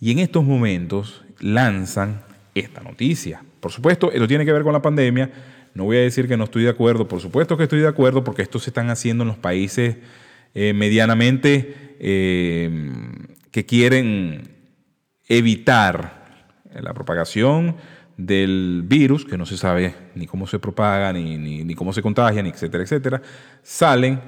Y 0.00 0.12
en 0.12 0.18
estos 0.20 0.44
momentos 0.44 1.24
lanzan 1.40 2.22
esta 2.54 2.80
noticia. 2.80 3.42
Por 3.60 3.72
supuesto, 3.72 4.12
esto 4.12 4.28
tiene 4.28 4.44
que 4.44 4.52
ver 4.52 4.62
con 4.62 4.72
la 4.72 4.82
pandemia, 4.82 5.30
no 5.74 5.84
voy 5.84 5.98
a 5.98 6.00
decir 6.00 6.26
que 6.26 6.36
no 6.36 6.44
estoy 6.44 6.64
de 6.64 6.70
acuerdo, 6.70 7.06
por 7.06 7.20
supuesto 7.20 7.56
que 7.56 7.64
estoy 7.64 7.80
de 7.80 7.88
acuerdo 7.88 8.24
porque 8.24 8.42
esto 8.42 8.58
se 8.58 8.70
están 8.70 8.90
haciendo 8.90 9.22
en 9.22 9.28
los 9.28 9.38
países 9.38 9.96
eh, 10.54 10.72
medianamente 10.72 11.96
eh, 12.00 12.70
que 13.50 13.66
quieren 13.66 14.48
evitar 15.28 16.26
la 16.74 16.94
propagación 16.94 17.76
del 18.16 18.82
virus, 18.84 19.24
que 19.24 19.38
no 19.38 19.46
se 19.46 19.56
sabe 19.56 19.94
ni 20.14 20.26
cómo 20.26 20.46
se 20.46 20.58
propaga, 20.58 21.12
ni, 21.12 21.36
ni, 21.38 21.74
cómo 21.74 21.92
se 21.92 22.02
contagia, 22.02 22.42
ni 22.42 22.50
etcétera, 22.50 22.82
etcétera, 22.82 23.22
salen 23.62 24.20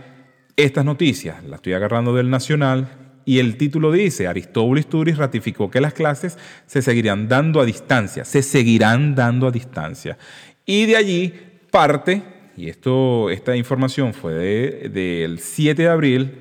estas 0.64 0.84
noticias. 0.84 1.44
La 1.44 1.56
estoy 1.56 1.72
agarrando 1.72 2.14
del 2.14 2.30
Nacional 2.30 2.88
y 3.24 3.38
el 3.38 3.56
título 3.56 3.92
dice, 3.92 4.26
Aristóbulo 4.26 4.82
Turis 4.82 5.16
ratificó 5.16 5.70
que 5.70 5.80
las 5.80 5.94
clases 5.94 6.38
se 6.66 6.82
seguirán 6.82 7.28
dando 7.28 7.60
a 7.60 7.64
distancia, 7.64 8.24
se 8.24 8.42
seguirán 8.42 9.14
dando 9.14 9.46
a 9.46 9.50
distancia. 9.50 10.18
Y 10.64 10.86
de 10.86 10.96
allí 10.96 11.34
parte, 11.70 12.22
y 12.56 12.68
esto, 12.68 13.30
esta 13.30 13.56
información 13.56 14.14
fue 14.14 14.34
del 14.34 15.38
7 15.38 15.82
de 15.82 15.88
abril, 15.88 16.38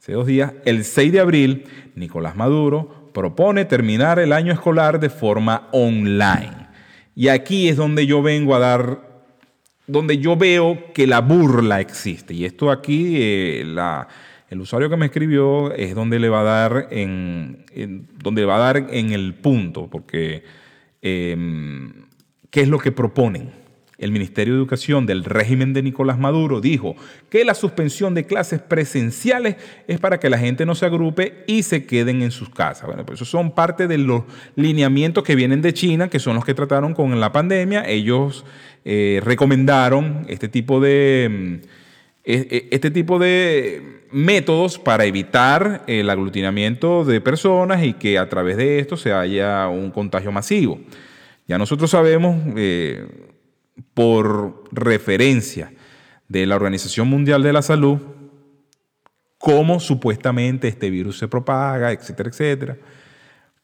hace 0.00 0.12
dos 0.12 0.26
días, 0.26 0.52
el 0.64 0.84
6 0.84 1.12
de 1.12 1.20
abril, 1.20 1.64
Nicolás 1.94 2.36
Maduro 2.36 3.10
propone 3.14 3.64
terminar 3.64 4.18
el 4.18 4.32
año 4.32 4.52
escolar 4.52 4.98
de 4.98 5.10
forma 5.10 5.68
online. 5.72 6.64
Y 7.14 7.28
aquí 7.28 7.68
es 7.68 7.76
donde 7.76 8.06
yo 8.06 8.22
vengo 8.22 8.54
a 8.56 8.58
dar, 8.58 9.03
donde 9.86 10.18
yo 10.18 10.36
veo 10.36 10.92
que 10.92 11.06
la 11.06 11.20
burla 11.20 11.80
existe. 11.80 12.34
Y 12.34 12.44
esto 12.44 12.70
aquí, 12.70 13.16
eh, 13.16 13.64
la, 13.66 14.08
el 14.48 14.60
usuario 14.60 14.88
que 14.88 14.96
me 14.96 15.06
escribió 15.06 15.72
es 15.72 15.94
donde 15.94 16.18
le 16.18 16.28
va 16.28 16.40
a 16.40 16.44
dar 16.44 16.88
en, 16.90 17.64
donde 18.22 18.44
va 18.44 18.56
a 18.56 18.72
dar 18.72 18.76
en 18.90 19.12
el 19.12 19.34
punto, 19.34 19.88
porque 19.90 20.44
em, 21.02 21.92
¿qué 22.50 22.62
es 22.62 22.68
lo 22.68 22.78
que 22.78 22.92
proponen? 22.92 23.63
El 23.98 24.12
Ministerio 24.12 24.54
de 24.54 24.58
Educación 24.58 25.06
del 25.06 25.24
régimen 25.24 25.72
de 25.72 25.82
Nicolás 25.82 26.18
Maduro 26.18 26.60
dijo 26.60 26.96
que 27.30 27.44
la 27.44 27.54
suspensión 27.54 28.14
de 28.14 28.26
clases 28.26 28.60
presenciales 28.60 29.56
es 29.86 30.00
para 30.00 30.18
que 30.18 30.30
la 30.30 30.38
gente 30.38 30.66
no 30.66 30.74
se 30.74 30.86
agrupe 30.86 31.44
y 31.46 31.62
se 31.62 31.86
queden 31.86 32.22
en 32.22 32.30
sus 32.30 32.50
casas. 32.50 32.86
Bueno, 32.86 33.06
pues 33.06 33.20
eso 33.20 33.24
son 33.24 33.52
parte 33.52 33.86
de 33.86 33.98
los 33.98 34.24
lineamientos 34.56 35.24
que 35.24 35.34
vienen 35.34 35.62
de 35.62 35.74
China, 35.74 36.08
que 36.08 36.18
son 36.18 36.34
los 36.34 36.44
que 36.44 36.54
trataron 36.54 36.94
con 36.94 37.20
la 37.20 37.32
pandemia. 37.32 37.88
Ellos 37.88 38.44
eh, 38.84 39.20
recomendaron 39.24 40.26
este 40.28 40.48
tipo 40.48 40.80
de 40.80 41.28
mm, 41.30 41.84
e, 42.24 42.48
e, 42.50 42.68
este 42.70 42.90
tipo 42.90 43.18
de 43.18 44.00
métodos 44.10 44.78
para 44.78 45.04
evitar 45.04 45.82
el 45.86 46.08
aglutinamiento 46.08 47.04
de 47.04 47.20
personas 47.20 47.84
y 47.84 47.94
que 47.94 48.18
a 48.18 48.28
través 48.28 48.56
de 48.56 48.78
esto 48.78 48.96
se 48.96 49.12
haya 49.12 49.68
un 49.68 49.90
contagio 49.90 50.32
masivo. 50.32 50.80
Ya 51.46 51.58
nosotros 51.58 51.90
sabemos 51.90 52.36
eh, 52.56 53.06
por 53.94 54.64
referencia 54.72 55.72
de 56.28 56.46
la 56.46 56.56
Organización 56.56 57.08
Mundial 57.08 57.42
de 57.42 57.52
la 57.52 57.62
Salud 57.62 57.98
cómo 59.44 59.78
supuestamente 59.78 60.68
este 60.68 60.88
virus 60.88 61.18
se 61.18 61.28
propaga, 61.28 61.92
etcétera, 61.92 62.30
etcétera. 62.30 62.78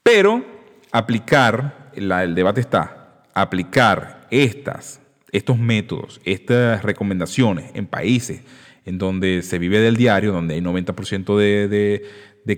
Pero 0.02 0.44
aplicar, 0.92 1.90
el 1.94 2.34
debate 2.34 2.60
está, 2.60 3.22
aplicar 3.32 4.26
estas, 4.30 5.00
estos 5.32 5.58
métodos, 5.58 6.20
estas 6.24 6.82
recomendaciones 6.82 7.70
en 7.72 7.86
países 7.86 8.42
en 8.84 8.98
donde 8.98 9.40
se 9.40 9.58
vive 9.58 9.78
del 9.78 9.96
diario, 9.96 10.32
donde 10.32 10.54
hay 10.54 10.60
90% 10.60 11.38
de, 11.38 11.68
de, 11.68 12.02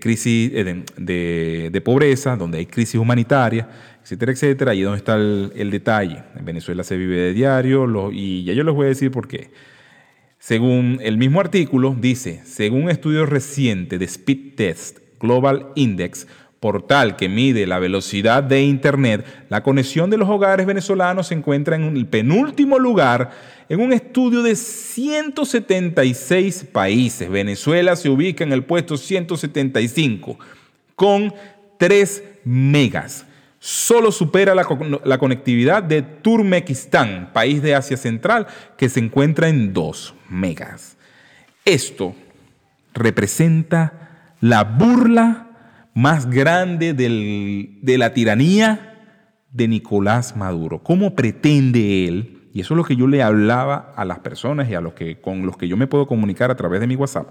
crisis, 0.00 0.50
eh, 0.54 0.84
de, 0.96 1.70
de 1.70 1.80
pobreza, 1.80 2.36
donde 2.36 2.58
hay 2.58 2.66
crisis 2.66 2.96
humanitaria, 2.96 3.68
etcétera, 4.02 4.32
etcétera. 4.32 4.70
Ahí 4.72 4.80
es 4.80 4.84
donde 4.84 4.98
está 4.98 5.16
el, 5.16 5.70
detalle. 5.70 6.22
En 6.36 6.44
Venezuela 6.44 6.84
se 6.84 6.96
vive 6.96 7.16
de 7.16 7.32
diario 7.32 8.10
y 8.12 8.44
ya 8.44 8.52
yo 8.52 8.64
les 8.64 8.74
voy 8.74 8.86
a 8.86 8.88
decir 8.88 9.10
por 9.10 9.28
qué. 9.28 9.50
Según 10.38 10.98
el 11.02 11.18
mismo 11.18 11.40
artículo, 11.40 11.96
dice, 11.98 12.42
según 12.44 12.84
un 12.84 12.90
estudio 12.90 13.26
reciente 13.26 13.98
de 13.98 14.04
Speed 14.06 14.56
Test 14.56 14.98
Global 15.20 15.68
Index, 15.76 16.26
portal 16.58 17.16
que 17.16 17.28
mide 17.28 17.66
la 17.66 17.78
velocidad 17.78 18.42
de 18.42 18.62
Internet, 18.62 19.24
la 19.48 19.62
conexión 19.62 20.10
de 20.10 20.16
los 20.16 20.28
hogares 20.28 20.66
venezolanos 20.66 21.28
se 21.28 21.34
encuentra 21.34 21.76
en 21.76 21.96
el 21.96 22.06
penúltimo 22.06 22.78
lugar 22.78 23.30
en 23.72 23.80
un 23.80 23.92
estudio 23.94 24.42
de 24.42 24.54
176 24.54 26.66
países. 26.70 27.30
Venezuela 27.30 27.96
se 27.96 28.10
ubica 28.10 28.44
en 28.44 28.52
el 28.52 28.64
puesto 28.64 28.98
175 28.98 30.38
con 30.94 31.32
3 31.78 32.22
megas 32.44 33.24
solo 33.58 34.12
supera 34.12 34.54
la, 34.56 35.18
conectividad 35.18 35.84
de 35.84 36.02
Turmequistán, 36.02 37.30
país 37.32 37.62
de 37.62 37.76
Asia 37.76 37.96
Central, 37.96 38.48
que 38.76 38.88
se 38.88 38.98
encuentra 38.98 39.48
en 39.48 39.72
2 39.72 40.14
megas. 40.28 40.96
Esto 41.64 42.16
representa 42.92 44.34
la 44.40 44.64
burla 44.64 45.46
más 45.94 46.28
grande 46.28 46.92
de 46.92 47.98
la 47.98 48.12
tiranía 48.12 48.98
de 49.52 49.68
Nicolás 49.68 50.36
Maduro. 50.36 50.82
¿Cómo 50.82 51.14
pretende 51.14 52.08
él? 52.08 52.41
Y 52.52 52.60
eso 52.60 52.74
es 52.74 52.76
lo 52.76 52.84
que 52.84 52.96
yo 52.96 53.06
le 53.06 53.22
hablaba 53.22 53.92
a 53.96 54.04
las 54.04 54.18
personas 54.18 54.68
y 54.68 54.74
a 54.74 54.80
los 54.80 54.92
que 54.92 55.20
con 55.20 55.46
los 55.46 55.56
que 55.56 55.68
yo 55.68 55.76
me 55.76 55.86
puedo 55.86 56.06
comunicar 56.06 56.50
a 56.50 56.56
través 56.56 56.80
de 56.80 56.86
mi 56.86 56.96
WhatsApp. 56.96 57.28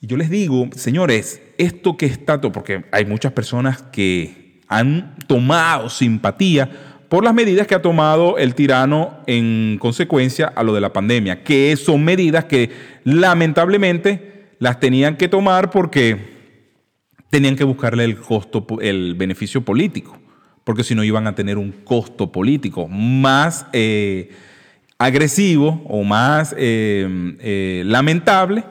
Y 0.00 0.06
yo 0.06 0.16
les 0.16 0.30
digo, 0.30 0.68
señores, 0.74 1.42
esto 1.56 1.96
que 1.96 2.06
está 2.06 2.40
porque 2.40 2.84
hay 2.92 3.04
muchas 3.04 3.32
personas 3.32 3.82
que 3.82 4.60
han 4.68 5.16
tomado 5.26 5.88
simpatía 5.88 6.70
por 7.08 7.24
las 7.24 7.34
medidas 7.34 7.66
que 7.66 7.74
ha 7.74 7.82
tomado 7.82 8.36
el 8.38 8.54
tirano 8.54 9.18
en 9.26 9.78
consecuencia 9.80 10.46
a 10.46 10.62
lo 10.62 10.74
de 10.74 10.80
la 10.80 10.92
pandemia, 10.92 11.42
que 11.42 11.74
son 11.76 12.04
medidas 12.04 12.44
que 12.44 12.70
lamentablemente 13.04 14.50
las 14.58 14.78
tenían 14.78 15.16
que 15.16 15.28
tomar 15.28 15.70
porque 15.70 16.36
tenían 17.30 17.56
que 17.56 17.64
buscarle 17.64 18.04
el 18.04 18.18
costo, 18.18 18.66
el 18.80 19.14
beneficio 19.14 19.62
político, 19.62 20.18
porque 20.68 20.84
si 20.84 20.94
no 20.94 21.02
iban 21.02 21.26
a 21.26 21.34
tener 21.34 21.56
un 21.56 21.72
costo 21.72 22.30
político 22.30 22.88
más 22.88 23.64
eh, 23.72 24.28
agresivo 24.98 25.82
o 25.88 26.04
más 26.04 26.54
eh, 26.58 27.08
eh, 27.40 27.82
lamentable 27.86 28.64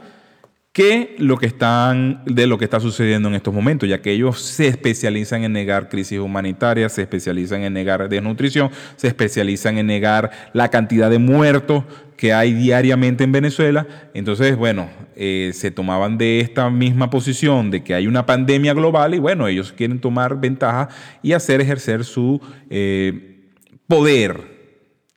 que 0.77 1.15
lo 1.17 1.38
que 1.38 1.48
están 1.48 2.22
de 2.27 2.46
lo 2.46 2.60
que 2.60 2.65
está 2.65 2.79
sucediendo 2.79 3.29
en 3.29 3.34
estos 3.34 3.51
momentos, 3.51 3.89
ya 3.89 4.00
que 4.00 4.12
ellos 4.12 4.39
se 4.39 4.67
especializan 4.67 5.43
en 5.43 5.51
negar 5.51 5.89
crisis 5.89 6.19
humanitarias, 6.19 6.93
se 6.93 7.01
especializan 7.01 7.63
en 7.63 7.74
negar 7.74 8.07
desnutrición, 8.07 8.69
se 8.96 9.07
especializan 9.07 9.79
en 9.79 9.88
negar 9.88 10.29
la 10.53 10.69
cantidad 10.69 11.10
de 11.10 11.17
muertos 11.17 11.84
que 12.15 12.31
hay 12.31 12.53
diariamente 12.53 13.24
en 13.24 13.31
Venezuela. 13.31 13.88
Entonces, 14.13 14.55
bueno, 14.55 14.88
eh, 15.15 15.50
se 15.55 15.72
tomaban 15.72 16.19
de 16.19 16.41
esta 16.41 16.69
misma 16.69 17.10
posición 17.10 17.72
de 17.72 17.84
que 17.84 17.96
hay 17.96 18.05
una 18.05 18.27
pandemia 18.27 18.75
global 18.75 19.15
y 19.15 19.17
bueno, 19.17 19.48
ellos 19.48 19.72
quieren 19.72 20.00
tomar 20.00 20.39
ventaja 20.39 20.89
y 21.24 21.34
hacer 21.34 21.60
ejercer 21.60 22.05
su 22.05 22.39
eh, 22.69 23.50
poder 23.88 24.55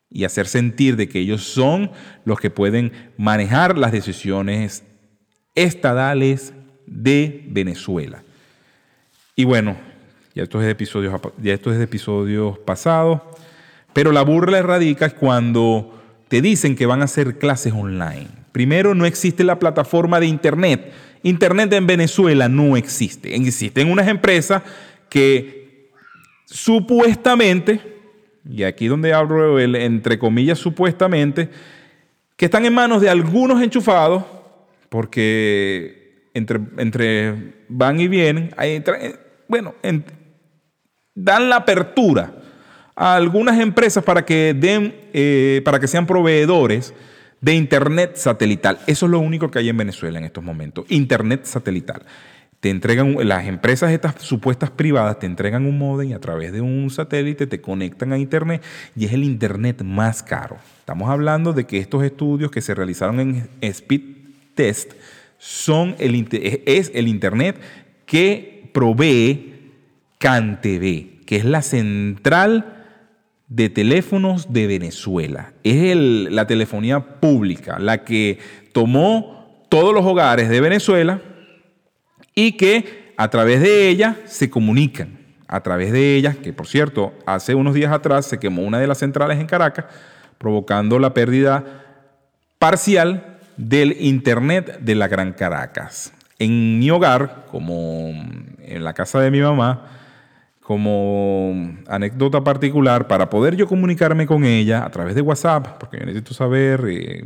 y 0.08 0.24
hacer 0.24 0.46
sentir 0.46 0.96
de 0.96 1.06
que 1.06 1.18
ellos 1.18 1.44
son 1.44 1.90
los 2.24 2.40
que 2.40 2.48
pueden 2.48 2.92
manejar 3.18 3.76
las 3.76 3.92
decisiones 3.92 4.84
estadales 5.54 6.52
de 6.86 7.44
Venezuela. 7.48 8.22
Y 9.36 9.44
bueno, 9.44 9.76
ya 10.34 10.42
estos 10.42 10.62
es 10.62 10.70
episodios, 10.70 11.20
ya 11.42 11.54
es 11.54 11.66
episodios 11.66 12.58
pasados, 12.58 13.20
pero 13.92 14.12
la 14.12 14.22
burla 14.22 14.62
radica 14.62 15.10
cuando 15.10 15.98
te 16.28 16.40
dicen 16.40 16.76
que 16.76 16.86
van 16.86 17.02
a 17.02 17.06
hacer 17.06 17.38
clases 17.38 17.72
online. 17.72 18.28
Primero, 18.52 18.94
no 18.94 19.06
existe 19.06 19.44
la 19.44 19.58
plataforma 19.58 20.20
de 20.20 20.26
Internet. 20.26 20.92
Internet 21.22 21.72
en 21.72 21.86
Venezuela 21.86 22.48
no 22.48 22.76
existe. 22.76 23.34
Existen 23.34 23.90
unas 23.90 24.08
empresas 24.08 24.62
que 25.08 25.90
supuestamente, 26.46 27.80
y 28.48 28.62
aquí 28.62 28.86
donde 28.86 29.12
hablo 29.12 29.58
el, 29.58 29.76
entre 29.76 30.18
comillas 30.18 30.58
supuestamente, 30.58 31.50
que 32.36 32.46
están 32.46 32.64
en 32.64 32.74
manos 32.74 33.02
de 33.02 33.10
algunos 33.10 33.62
enchufados 33.62 34.24
porque 34.90 36.30
entre, 36.34 37.54
van 37.68 38.00
y 38.00 38.08
vienen, 38.08 38.52
hay, 38.56 38.84
bueno, 39.48 39.74
dan 41.14 41.48
la 41.48 41.56
apertura 41.56 42.34
a 42.94 43.14
algunas 43.14 43.58
empresas 43.58 44.04
para 44.04 44.26
que 44.26 44.52
den, 44.54 44.94
eh, 45.14 45.62
para 45.64 45.80
que 45.80 45.88
sean 45.88 46.06
proveedores 46.06 46.92
de 47.40 47.54
internet 47.54 48.16
satelital. 48.16 48.78
Eso 48.86 49.06
es 49.06 49.12
lo 49.12 49.20
único 49.20 49.50
que 49.50 49.60
hay 49.60 49.68
en 49.70 49.76
Venezuela 49.76 50.18
en 50.18 50.24
estos 50.24 50.44
momentos, 50.44 50.84
internet 50.88 51.44
satelital. 51.44 52.02
Te 52.58 52.68
entregan, 52.68 53.16
las 53.26 53.46
empresas 53.46 53.90
estas 53.90 54.16
supuestas 54.20 54.70
privadas 54.70 55.18
te 55.18 55.24
entregan 55.24 55.64
un 55.64 55.78
modem 55.78 56.10
y 56.10 56.12
a 56.12 56.20
través 56.20 56.52
de 56.52 56.60
un 56.60 56.90
satélite 56.90 57.46
te 57.46 57.62
conectan 57.62 58.12
a 58.12 58.18
internet 58.18 58.62
y 58.94 59.06
es 59.06 59.14
el 59.14 59.24
internet 59.24 59.82
más 59.82 60.22
caro. 60.22 60.58
Estamos 60.80 61.08
hablando 61.08 61.54
de 61.54 61.64
que 61.64 61.78
estos 61.78 62.04
estudios 62.04 62.50
que 62.50 62.60
se 62.60 62.74
realizaron 62.74 63.18
en 63.18 63.48
Speed 63.62 64.19
Test 64.54 64.92
son 65.38 65.96
el, 65.98 66.28
es 66.66 66.90
el 66.94 67.08
Internet 67.08 67.60
que 68.06 68.70
provee 68.72 69.72
CanTV, 70.18 71.24
que 71.24 71.36
es 71.36 71.44
la 71.44 71.62
central 71.62 72.80
de 73.48 73.68
teléfonos 73.68 74.52
de 74.52 74.66
Venezuela. 74.66 75.52
Es 75.64 75.96
la 75.96 76.46
telefonía 76.46 77.20
pública, 77.20 77.78
la 77.78 78.04
que 78.04 78.38
tomó 78.72 79.64
todos 79.68 79.94
los 79.94 80.04
hogares 80.04 80.48
de 80.48 80.60
Venezuela 80.60 81.22
y 82.34 82.52
que 82.52 83.12
a 83.16 83.28
través 83.28 83.60
de 83.60 83.88
ella 83.88 84.16
se 84.24 84.50
comunican. 84.50 85.18
A 85.48 85.62
través 85.62 85.90
de 85.90 86.14
ella, 86.14 86.36
que 86.40 86.52
por 86.52 86.68
cierto, 86.68 87.12
hace 87.26 87.56
unos 87.56 87.74
días 87.74 87.92
atrás 87.92 88.26
se 88.26 88.38
quemó 88.38 88.62
una 88.62 88.78
de 88.78 88.86
las 88.86 88.98
centrales 88.98 89.40
en 89.40 89.46
Caracas, 89.46 89.86
provocando 90.38 90.98
la 90.98 91.12
pérdida 91.12 91.64
parcial 92.58 93.29
del 93.68 93.96
Internet 94.00 94.78
de 94.80 94.94
la 94.94 95.06
Gran 95.06 95.32
Caracas. 95.34 96.12
En 96.38 96.78
mi 96.78 96.90
hogar, 96.90 97.44
como 97.50 98.10
en 98.58 98.84
la 98.84 98.94
casa 98.94 99.20
de 99.20 99.30
mi 99.30 99.40
mamá, 99.40 99.86
como 100.62 101.76
anécdota 101.86 102.42
particular, 102.42 103.06
para 103.06 103.28
poder 103.28 103.56
yo 103.56 103.66
comunicarme 103.66 104.26
con 104.26 104.44
ella 104.44 104.86
a 104.86 104.90
través 104.90 105.14
de 105.14 105.20
WhatsApp, 105.20 105.78
porque 105.78 105.98
yo 105.98 106.06
necesito 106.06 106.32
saber, 106.32 106.84
eh, 106.88 107.22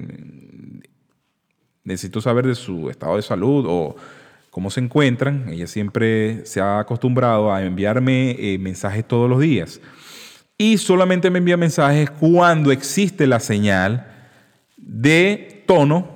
necesito 1.84 2.20
saber 2.20 2.46
de 2.46 2.56
su 2.56 2.90
estado 2.90 3.14
de 3.14 3.22
salud 3.22 3.64
o 3.68 3.96
cómo 4.50 4.70
se 4.70 4.80
encuentran. 4.80 5.48
Ella 5.50 5.68
siempre 5.68 6.44
se 6.46 6.60
ha 6.60 6.80
acostumbrado 6.80 7.52
a 7.52 7.62
enviarme 7.62 8.32
eh, 8.32 8.58
mensajes 8.58 9.06
todos 9.06 9.30
los 9.30 9.40
días. 9.40 9.80
Y 10.58 10.78
solamente 10.78 11.30
me 11.30 11.38
envía 11.38 11.56
mensajes 11.56 12.10
cuando 12.10 12.72
existe 12.72 13.28
la 13.28 13.38
señal 13.38 14.08
de 14.76 15.62
tono 15.66 16.13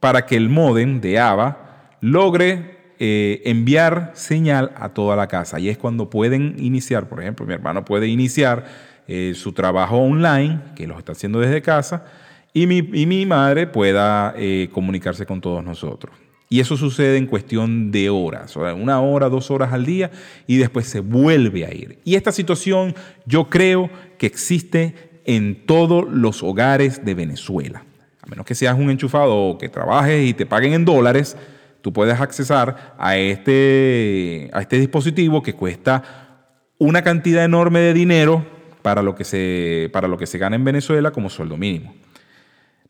para 0.00 0.24
que 0.26 0.36
el 0.36 0.48
modem 0.48 1.00
de 1.00 1.18
AVA 1.18 1.96
logre 2.00 2.80
eh, 2.98 3.42
enviar 3.44 4.12
señal 4.14 4.72
a 4.76 4.90
toda 4.90 5.14
la 5.14 5.28
casa. 5.28 5.60
Y 5.60 5.68
es 5.68 5.78
cuando 5.78 6.10
pueden 6.10 6.56
iniciar, 6.58 7.08
por 7.08 7.20
ejemplo, 7.20 7.46
mi 7.46 7.52
hermano 7.52 7.84
puede 7.84 8.08
iniciar 8.08 8.66
eh, 9.06 9.32
su 9.34 9.52
trabajo 9.52 9.98
online, 9.98 10.60
que 10.74 10.86
lo 10.86 10.98
está 10.98 11.12
haciendo 11.12 11.40
desde 11.40 11.62
casa, 11.62 12.04
y 12.52 12.66
mi, 12.66 12.82
mi 12.82 13.26
madre 13.26 13.66
pueda 13.66 14.34
eh, 14.36 14.68
comunicarse 14.72 15.26
con 15.26 15.40
todos 15.40 15.62
nosotros. 15.62 16.14
Y 16.48 16.58
eso 16.58 16.76
sucede 16.76 17.16
en 17.16 17.26
cuestión 17.26 17.92
de 17.92 18.10
horas, 18.10 18.56
una 18.56 19.00
hora, 19.00 19.28
dos 19.28 19.52
horas 19.52 19.72
al 19.72 19.86
día, 19.86 20.10
y 20.48 20.56
después 20.56 20.86
se 20.86 20.98
vuelve 20.98 21.64
a 21.64 21.72
ir. 21.72 22.00
Y 22.04 22.16
esta 22.16 22.32
situación 22.32 22.94
yo 23.24 23.48
creo 23.48 23.88
que 24.18 24.26
existe 24.26 24.94
en 25.24 25.64
todos 25.64 26.08
los 26.10 26.42
hogares 26.42 27.04
de 27.04 27.14
Venezuela 27.14 27.84
menos 28.30 28.46
que 28.46 28.54
seas 28.54 28.78
un 28.78 28.90
enchufado 28.90 29.36
o 29.36 29.58
que 29.58 29.68
trabajes 29.68 30.26
y 30.26 30.32
te 30.32 30.46
paguen 30.46 30.72
en 30.72 30.84
dólares, 30.84 31.36
tú 31.82 31.92
puedes 31.92 32.20
accesar 32.20 32.94
a 32.98 33.16
este, 33.16 34.48
a 34.52 34.60
este 34.60 34.78
dispositivo 34.78 35.42
que 35.42 35.54
cuesta 35.54 36.46
una 36.78 37.02
cantidad 37.02 37.44
enorme 37.44 37.80
de 37.80 37.92
dinero 37.92 38.46
para 38.82 39.02
lo 39.02 39.14
que 39.14 39.24
se, 39.24 39.90
para 39.92 40.08
lo 40.08 40.16
que 40.16 40.26
se 40.26 40.38
gana 40.38 40.56
en 40.56 40.64
Venezuela 40.64 41.10
como 41.10 41.28
sueldo 41.28 41.56
mínimo. 41.56 41.94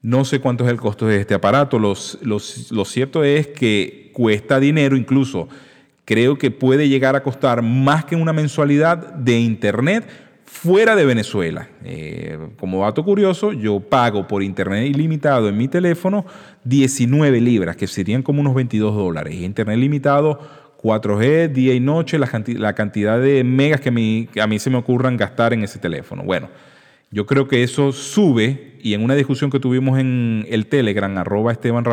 No 0.03 0.25
sé 0.25 0.41
cuánto 0.41 0.65
es 0.65 0.71
el 0.71 0.81
costo 0.81 1.07
de 1.07 1.21
este 1.21 1.35
aparato, 1.35 1.79
lo 1.79 2.85
cierto 2.85 3.25
es 3.25 3.49
que 3.49 4.11
cuesta 4.15 4.61
dinero, 4.61 4.97
incluso 4.97 5.49
creo 6.05 6.39
que 6.39 6.51
puede 6.51 6.89
llegar 6.89 7.17
a 7.17 7.23
costar 7.23 7.63
más 7.63 8.05
que 8.05 8.17
una 8.17 8.33
mensualidad 8.33 9.15
de 9.15 9.39
Internet 9.39 10.30
fuera 10.51 10.97
de 10.97 11.07
Venezuela. 11.07 11.69
Eh, 11.85 12.37
como 12.59 12.83
dato 12.83 13.05
curioso, 13.05 13.53
yo 13.53 13.81
pago 13.81 14.27
por 14.27 14.43
internet 14.43 14.87
ilimitado 14.87 15.49
en 15.49 15.57
mi 15.57 15.69
teléfono 15.69 16.27
19 16.65 17.41
libras, 17.41 17.77
que 17.77 17.87
serían 17.87 18.23
como 18.23 18.41
unos 18.41 18.55
22 18.55 18.95
dólares. 18.95 19.37
Internet 19.37 19.79
ilimitado 19.79 20.41
4G, 20.83 21.49
día 21.53 21.73
y 21.73 21.81
noche, 21.81 22.19
la, 22.19 22.75
cantidad 22.75 23.21
de 23.21 23.45
megas 23.45 23.81
que 23.81 23.89
a, 23.89 24.47
mí, 24.47 24.59
se 24.59 24.71
me 24.71 24.77
ocurran 24.77 25.17
gastar 25.17 25.55
en 25.55 25.63
ese 25.63 25.79
teléfono. 25.79 26.25
Bueno, 26.25 26.51
yo 27.11 27.27
creo 27.27 27.49
que 27.49 27.63
eso 27.63 27.93
sube 27.93 28.77
y 28.83 28.93
en 28.95 29.05
una 29.05 29.15
discusión 29.15 29.51
que 29.51 29.61
tuvimos 29.61 29.99
en 29.99 30.47
el 30.51 30.67
Telegram, 30.67 31.17
arroba 31.17 31.53
Esteban 31.53 31.85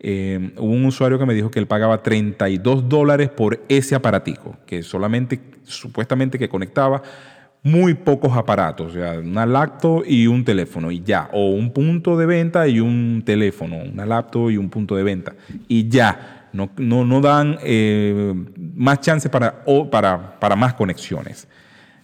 eh, 0.00 0.52
hubo 0.56 0.72
un 0.72 0.84
usuario 0.84 1.18
que 1.18 1.26
me 1.26 1.34
dijo 1.34 1.50
que 1.50 1.58
él 1.58 1.66
pagaba 1.66 2.02
32 2.02 2.88
dólares 2.88 3.28
por 3.30 3.64
ese 3.68 3.94
aparatico, 3.94 4.56
que 4.64 4.82
solamente, 4.82 5.40
supuestamente 5.64 6.38
que 6.38 6.48
conectaba 6.48 7.02
muy 7.62 7.94
pocos 7.94 8.36
aparatos, 8.36 8.92
o 8.92 8.94
sea, 8.94 9.18
una 9.18 9.44
laptop 9.44 10.04
y 10.06 10.28
un 10.28 10.44
teléfono 10.44 10.90
y 10.92 11.02
ya, 11.02 11.28
o 11.32 11.50
un 11.50 11.72
punto 11.72 12.16
de 12.16 12.26
venta 12.26 12.68
y 12.68 12.78
un 12.78 13.22
teléfono, 13.24 13.76
una 13.78 14.06
laptop 14.06 14.50
y 14.50 14.56
un 14.56 14.70
punto 14.70 14.94
de 14.94 15.02
venta 15.02 15.34
y 15.66 15.88
ya, 15.88 16.48
no, 16.52 16.70
no, 16.76 17.20
dan 17.20 17.58
eh, 17.62 18.32
más 18.74 19.00
chance 19.00 19.28
para, 19.28 19.64
para, 19.90 20.38
para 20.38 20.56
más 20.56 20.74
conexiones. 20.74 21.48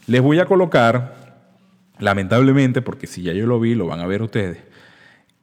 Les 0.07 0.21
voy 0.21 0.39
a 0.39 0.45
colocar, 0.45 1.15
lamentablemente, 1.99 2.83
porque 2.83 3.07
si 3.07 3.23
ya 3.23 3.33
yo 3.33 3.47
lo 3.47 3.59
vi, 3.59 3.75
lo 3.75 3.87
van 3.87 4.01
a 4.01 4.07
ver 4.07 4.23
ustedes, 4.23 4.59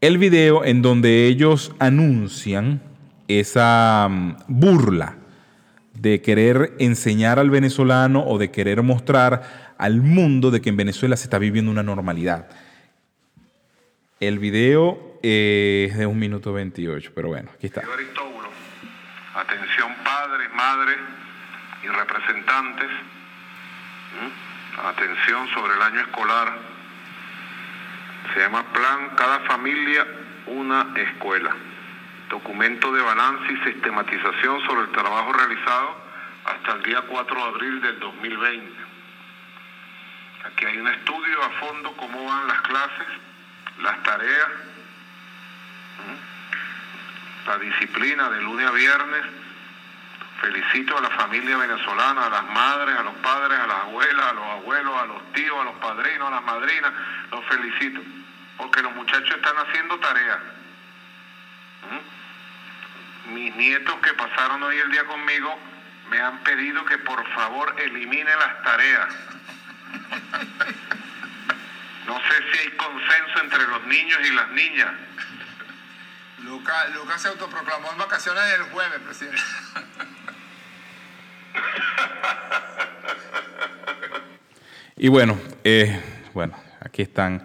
el 0.02 0.18
video 0.18 0.66
en 0.66 0.82
donde 0.82 1.28
ellos 1.28 1.74
anuncian 1.78 2.82
esa 3.28 4.08
mm, 4.10 4.38
burla 4.48 5.18
de 5.94 6.24
querer 6.24 6.74
enseñar 6.80 7.38
al 7.38 7.52
venezolano 7.52 8.26
o 8.26 8.40
de 8.40 8.50
querer 8.50 8.82
mostrar 8.82 9.76
al 9.78 10.02
mundo 10.02 10.50
de 10.50 10.60
que 10.60 10.70
en 10.70 10.78
Venezuela 10.78 11.16
se 11.16 11.26
está 11.26 11.38
viviendo 11.38 11.70
una 11.70 11.84
normalidad. 11.84 12.50
El 14.20 14.40
video 14.40 15.20
eh, 15.22 15.90
es 15.92 15.98
de 15.98 16.08
un 16.08 16.18
minuto 16.18 16.52
28, 16.52 17.12
pero 17.14 17.28
bueno, 17.28 17.52
aquí 17.54 17.68
está. 17.68 17.82
Atención 17.82 19.92
padres, 20.04 20.50
madres 20.56 20.98
y 21.84 21.88
representantes. 21.88 22.90
Atención 24.84 25.48
sobre 25.50 25.76
el 25.76 25.82
año 25.82 26.02
escolar 26.02 26.71
se 28.34 28.40
llama 28.40 28.64
Plan 28.74 29.10
Cada 29.16 29.40
Familia 29.42 30.06
una 30.48 30.88
Escuela. 30.96 31.56
Documento 32.30 32.92
de 32.94 33.02
balance 33.02 33.52
y 33.52 33.72
sistematización 33.72 34.66
sobre 34.66 34.82
el 34.82 34.92
trabajo 34.92 35.34
realizado 35.34 35.98
hasta 36.46 36.74
el 36.74 36.84
día 36.84 37.02
4 37.02 37.36
de 37.36 37.44
abril 37.44 37.82
del 37.82 38.00
2020. 38.00 38.72
Aquí 40.46 40.66
hay 40.66 40.78
un 40.78 40.88
estudio 40.88 41.44
a 41.44 41.50
fondo 41.60 41.94
cómo 41.98 42.26
van 42.26 42.48
las 42.48 42.62
clases, 42.62 43.08
las 43.82 44.04
tareas, 44.04 44.50
la 47.48 47.58
disciplina 47.58 48.30
de 48.30 48.42
lunes 48.42 48.68
a 48.68 48.72
viernes. 48.72 49.26
Felicito 50.42 50.98
a 50.98 51.02
la 51.02 51.10
familia 51.12 51.56
venezolana, 51.56 52.26
a 52.26 52.30
las 52.30 52.44
madres, 52.50 52.98
a 52.98 53.04
los 53.04 53.14
padres, 53.18 53.60
a 53.60 53.68
las 53.68 53.78
abuelas, 53.84 54.26
a 54.26 54.34
los 54.34 54.46
abuelos, 54.46 55.02
a 55.02 55.06
los 55.06 55.34
tíos, 55.34 55.56
a 55.62 55.64
los 55.66 55.76
padrinos, 55.76 56.28
a 56.28 56.32
las 56.32 56.44
madrinas. 56.44 56.92
Los 57.30 57.46
felicito, 57.46 58.02
porque 58.58 58.82
los 58.82 58.92
muchachos 58.96 59.36
están 59.36 59.56
haciendo 59.58 60.00
tareas. 60.00 60.40
¿Mm? 61.92 63.34
Mis 63.36 63.56
nietos 63.56 63.96
que 64.02 64.14
pasaron 64.16 64.64
hoy 64.64 64.78
el 64.80 64.92
día 64.92 65.06
conmigo 65.06 65.60
me 66.10 66.20
han 66.20 66.40
pedido 66.40 66.84
que 66.86 66.98
por 66.98 67.24
favor 67.34 67.76
elimine 67.80 68.36
las 68.36 68.64
tareas. 68.64 69.14
No 72.08 72.20
sé 72.20 72.52
si 72.52 72.58
hay 72.58 72.72
consenso 72.78 73.40
entre 73.44 73.68
los 73.68 73.84
niños 73.84 74.20
y 74.28 74.32
las 74.34 74.50
niñas. 74.50 74.92
Lucas 76.40 76.90
Luca 76.96 77.18
se 77.20 77.28
autoproclamó 77.28 77.92
en 77.92 78.00
vacaciones 78.00 78.44
el 78.56 78.64
jueves, 78.64 79.00
presidente. 79.02 79.40
Y 85.04 85.08
bueno, 85.08 85.36
eh, 85.64 86.00
bueno, 86.32 86.54
aquí 86.80 87.02
están, 87.02 87.42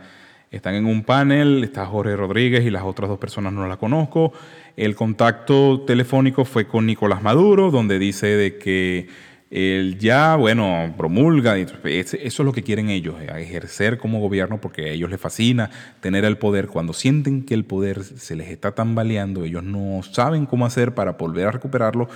están 0.51 0.75
en 0.75 0.85
un 0.85 1.03
panel, 1.03 1.64
está 1.64 1.87
Jorge 1.87 2.14
Rodríguez 2.14 2.66
y 2.66 2.71
las 2.71 2.83
otras 2.83 3.09
dos 3.09 3.19
personas 3.19 3.51
no 3.55 3.66
las 3.66 3.79
conozco. 3.79 4.35
El 4.77 4.95
contacto 4.95 5.81
telefónico 5.87 6.45
fue 6.45 6.66
con 6.66 6.85
Nicolás 6.85 7.23
Maduro, 7.23 7.71
donde 7.71 7.99
dice 7.99 8.27
de 8.27 8.59
que 8.59 9.09
él 9.51 9.97
ya, 9.99 10.37
bueno, 10.37 10.92
promulga, 10.99 11.57
eso 11.57 12.19
es 12.21 12.38
lo 12.40 12.53
que 12.53 12.62
quieren 12.62 12.90
ellos, 12.90 13.14
eh, 13.23 13.31
ejercer 13.40 13.97
como 13.97 14.21
gobierno 14.21 14.61
porque 14.61 14.90
a 14.90 14.92
ellos 14.92 15.09
les 15.09 15.19
fascina 15.19 15.71
tener 16.01 16.27
el 16.27 16.37
poder. 16.37 16.66
Cuando 16.66 16.92
sienten 16.92 17.42
que 17.42 17.55
el 17.55 17.64
poder 17.64 18.05
se 18.05 18.37
les 18.37 18.51
está 18.51 18.73
tambaleando, 18.73 19.47
ellos 19.47 19.64
no 19.64 20.03
saben 20.03 20.45
cómo 20.45 20.66
hacer 20.66 20.95
para 20.95 21.12
volver 21.12 21.47
a 21.47 21.53
recuperarlo 21.53 22.11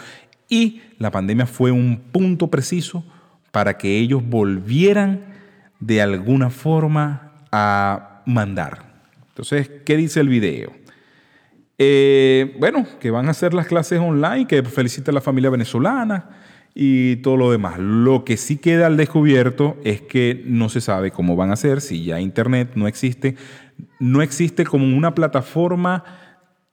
y 0.50 0.82
la 0.98 1.10
pandemia 1.10 1.46
fue 1.46 1.70
un 1.70 1.96
punto 2.12 2.48
preciso 2.48 3.04
para 3.52 3.78
que 3.78 3.98
ellos 3.98 4.22
volvieran 4.22 5.29
de 5.80 6.02
alguna 6.02 6.50
forma 6.50 7.32
a 7.50 8.22
mandar. 8.26 8.90
Entonces, 9.28 9.70
¿qué 9.84 9.96
dice 9.96 10.20
el 10.20 10.28
video? 10.28 10.72
Eh, 11.78 12.54
bueno, 12.60 12.86
que 13.00 13.10
van 13.10 13.28
a 13.28 13.30
hacer 13.30 13.54
las 13.54 13.66
clases 13.66 13.98
online, 13.98 14.46
que 14.46 14.62
felicita 14.62 15.10
a 15.10 15.14
la 15.14 15.22
familia 15.22 15.48
venezolana 15.48 16.28
y 16.74 17.16
todo 17.16 17.38
lo 17.38 17.50
demás. 17.50 17.78
Lo 17.78 18.24
que 18.24 18.36
sí 18.36 18.58
queda 18.58 18.86
al 18.86 18.98
descubierto 18.98 19.78
es 19.82 20.02
que 20.02 20.42
no 20.44 20.68
se 20.68 20.82
sabe 20.82 21.10
cómo 21.10 21.36
van 21.36 21.50
a 21.50 21.54
hacer, 21.54 21.80
si 21.80 22.04
ya 22.04 22.20
Internet 22.20 22.72
no 22.74 22.86
existe, 22.86 23.36
no 23.98 24.20
existe 24.20 24.64
como 24.64 24.94
una 24.94 25.14
plataforma 25.14 26.04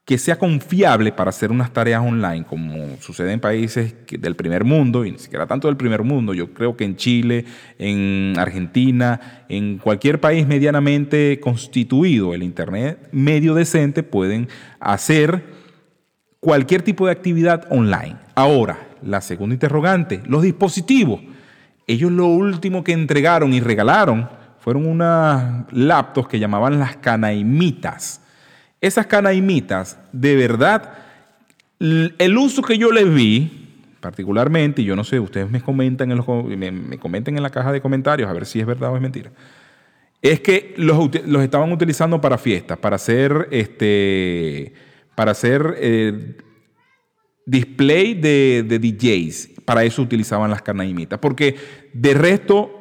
que 0.08 0.18
sea 0.18 0.40
confiable 0.40 1.12
para 1.12 1.32
hacer 1.32 1.52
unas 1.52 1.74
tareas 1.74 2.02
online, 2.02 2.46
como 2.46 2.96
sucede 3.02 3.34
en 3.34 3.42
países 3.42 3.94
del 4.10 4.38
primer 4.38 4.64
mundo, 4.64 5.04
y 5.04 5.12
ni 5.12 5.20
siquiera 5.20 5.46
tanto 5.48 5.68
del 5.68 5.76
primer 5.76 6.02
mundo, 6.04 6.34
yo 6.34 6.54
creo 6.54 6.78
que 6.78 6.86
en 6.86 6.96
Chile, 6.96 7.44
en 7.78 8.34
Argentina, 8.38 9.44
en 9.50 9.78
cualquier 9.80 10.22
país 10.22 10.48
medianamente 10.48 11.42
constituido, 11.42 12.34
el 12.34 12.42
Internet 12.42 13.10
medio 13.12 13.54
decente, 13.54 14.02
pueden 14.02 14.48
hacer 14.80 15.44
cualquier 16.40 16.84
tipo 16.84 17.08
de 17.08 17.12
actividad 17.12 17.68
online. 17.70 18.16
Ahora, 18.34 18.88
la 19.02 19.20
segunda 19.20 19.56
interrogante, 19.56 20.22
los 20.26 20.42
dispositivos. 20.42 21.20
Ellos 21.86 22.14
lo 22.14 22.28
último 22.28 22.82
que 22.82 22.94
entregaron 22.94 23.52
y 23.52 23.60
regalaron 23.60 24.30
fueron 24.60 24.86
unas 24.86 25.66
laptops 25.74 26.30
que 26.30 26.40
llamaban 26.40 26.80
las 26.80 26.96
canaimitas 26.96 28.22
esas 28.82 29.08
canaimitas, 29.08 30.00
de 30.12 30.36
verdad, 30.36 30.94
el 31.80 32.38
uso 32.38 32.62
que 32.62 32.78
yo 32.78 32.92
les 32.92 33.12
vi, 33.14 33.68
particularmente, 34.00 34.82
y 34.82 34.86
yo 34.86 34.96
no 34.96 35.04
sé, 35.04 35.20
ustedes 35.20 35.50
me 35.50 35.62
comentan 35.62 36.12
en, 36.12 36.18
los, 36.18 36.28
me, 36.46 36.98
comenten 36.98 37.36
en 37.38 37.44
la 37.44 37.50
caja 37.50 37.72
de 37.72 37.82
comentarios 37.82 38.30
a 38.30 38.34
ver 38.34 38.46
si 38.46 38.60
es 38.60 38.66
verdad 38.66 38.92
o 38.92 38.96
es 38.96 39.02
mentira, 39.02 39.32
es 40.22 40.40
que 40.40 40.74
los, 40.78 41.10
estaban 41.44 41.72
utilizando 41.72 42.22
para 42.22 42.38
fiestas, 42.38 42.78
para 42.78 42.96
hacer, 42.96 43.48
este, 43.52 44.74
para 45.16 45.32
hacer 45.32 45.76
eh, 45.78 46.38
display 47.46 48.14
de, 48.14 48.64
de, 48.68 48.80
DJs. 48.80 49.62
Para 49.66 49.84
eso 49.84 50.02
utilizaban 50.02 50.50
las 50.50 50.62
canaimitas. 50.62 51.20
Porque 51.20 51.56
de 51.94 52.14
resto, 52.14 52.72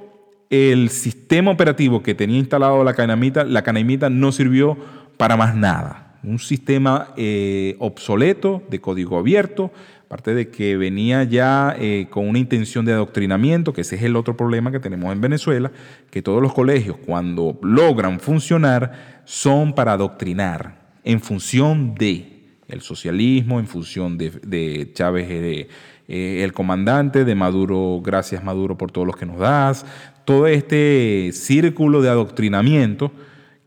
el 0.48 0.88
sistema 0.88 1.50
operativo 1.50 2.02
que 2.02 2.14
tenía 2.14 2.38
instalado 2.38 2.84
la 2.84 2.94
canaimita, 2.94 3.44
la 3.44 3.62
canaimita 3.62 4.08
no 4.08 4.32
sirvió 4.32 4.78
para 5.16 5.36
más 5.36 5.54
nada. 5.54 6.18
Un 6.22 6.38
sistema 6.38 7.08
eh, 7.16 7.76
obsoleto 7.78 8.62
de 8.68 8.80
código 8.80 9.18
abierto, 9.18 9.70
aparte 10.06 10.34
de 10.34 10.48
que 10.50 10.76
venía 10.76 11.24
ya 11.24 11.76
eh, 11.78 12.06
con 12.10 12.28
una 12.28 12.38
intención 12.38 12.84
de 12.84 12.92
adoctrinamiento, 12.92 13.72
que 13.72 13.82
ese 13.82 13.96
es 13.96 14.02
el 14.02 14.16
otro 14.16 14.36
problema 14.36 14.72
que 14.72 14.80
tenemos 14.80 15.12
en 15.12 15.20
Venezuela, 15.20 15.70
que 16.10 16.22
todos 16.22 16.42
los 16.42 16.52
colegios 16.52 16.96
cuando 17.04 17.58
logran 17.62 18.18
funcionar 18.20 19.22
son 19.24 19.74
para 19.74 19.92
adoctrinar 19.92 20.86
en 21.04 21.20
función 21.20 21.94
de 21.94 22.32
el 22.68 22.80
socialismo, 22.80 23.60
en 23.60 23.66
función 23.68 24.18
de, 24.18 24.90
Chávez, 24.92 25.26
eh, 25.30 25.68
el 26.08 26.52
comandante, 26.52 27.24
de 27.24 27.34
Maduro, 27.36 28.00
gracias 28.02 28.42
Maduro 28.42 28.76
por 28.76 28.90
todos 28.90 29.06
los 29.06 29.16
que 29.16 29.26
nos 29.26 29.38
das, 29.38 29.86
todo 30.24 30.48
este 30.48 31.30
círculo 31.32 32.02
de 32.02 32.08
adoctrinamiento 32.08 33.12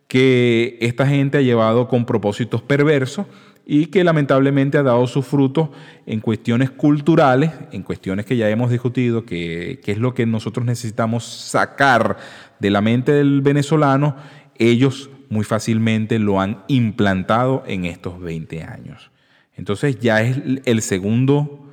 que 0.10 0.80
esta 0.82 1.06
gente 1.06 1.38
ha 1.38 1.41
llevado 1.41 1.88
con 1.88 2.04
propósitos 2.04 2.63
perversos 2.63 3.28
y 3.63 3.86
que 3.86 4.04
lamentablemente 4.04 4.80
ha 4.80 4.84
dado 4.84 5.06
sus 5.06 5.24
frutos 5.24 5.69
en 6.08 6.19
cuestiones 6.19 6.72
culturales, 6.72 7.52
en 7.72 7.84
cuestiones 7.84 8.26
que 8.26 8.36
ya 8.36 8.50
hemos 8.50 8.72
discutido, 8.72 9.24
que, 9.24 9.80
es 9.86 9.98
lo 10.00 10.15
que 10.15 10.26
nosotros 10.26 10.65
necesitamos 10.65 11.24
sacar 11.26 12.17
de 12.60 12.72
la 12.72 12.82
mente 12.82 13.12
del 13.12 13.41
venezolano, 13.41 14.15
ellos 14.58 15.12
muy 15.30 15.45
fácilmente 15.45 16.17
lo 16.17 16.41
han 16.41 16.63
implantado 16.67 17.63
en 17.67 17.86
estos 17.86 18.19
20 18.19 18.63
años. 18.63 19.12
Entonces 19.56 20.00
ya 20.00 20.24
es 20.24 20.41
el 20.65 20.82
segundo 20.82 21.67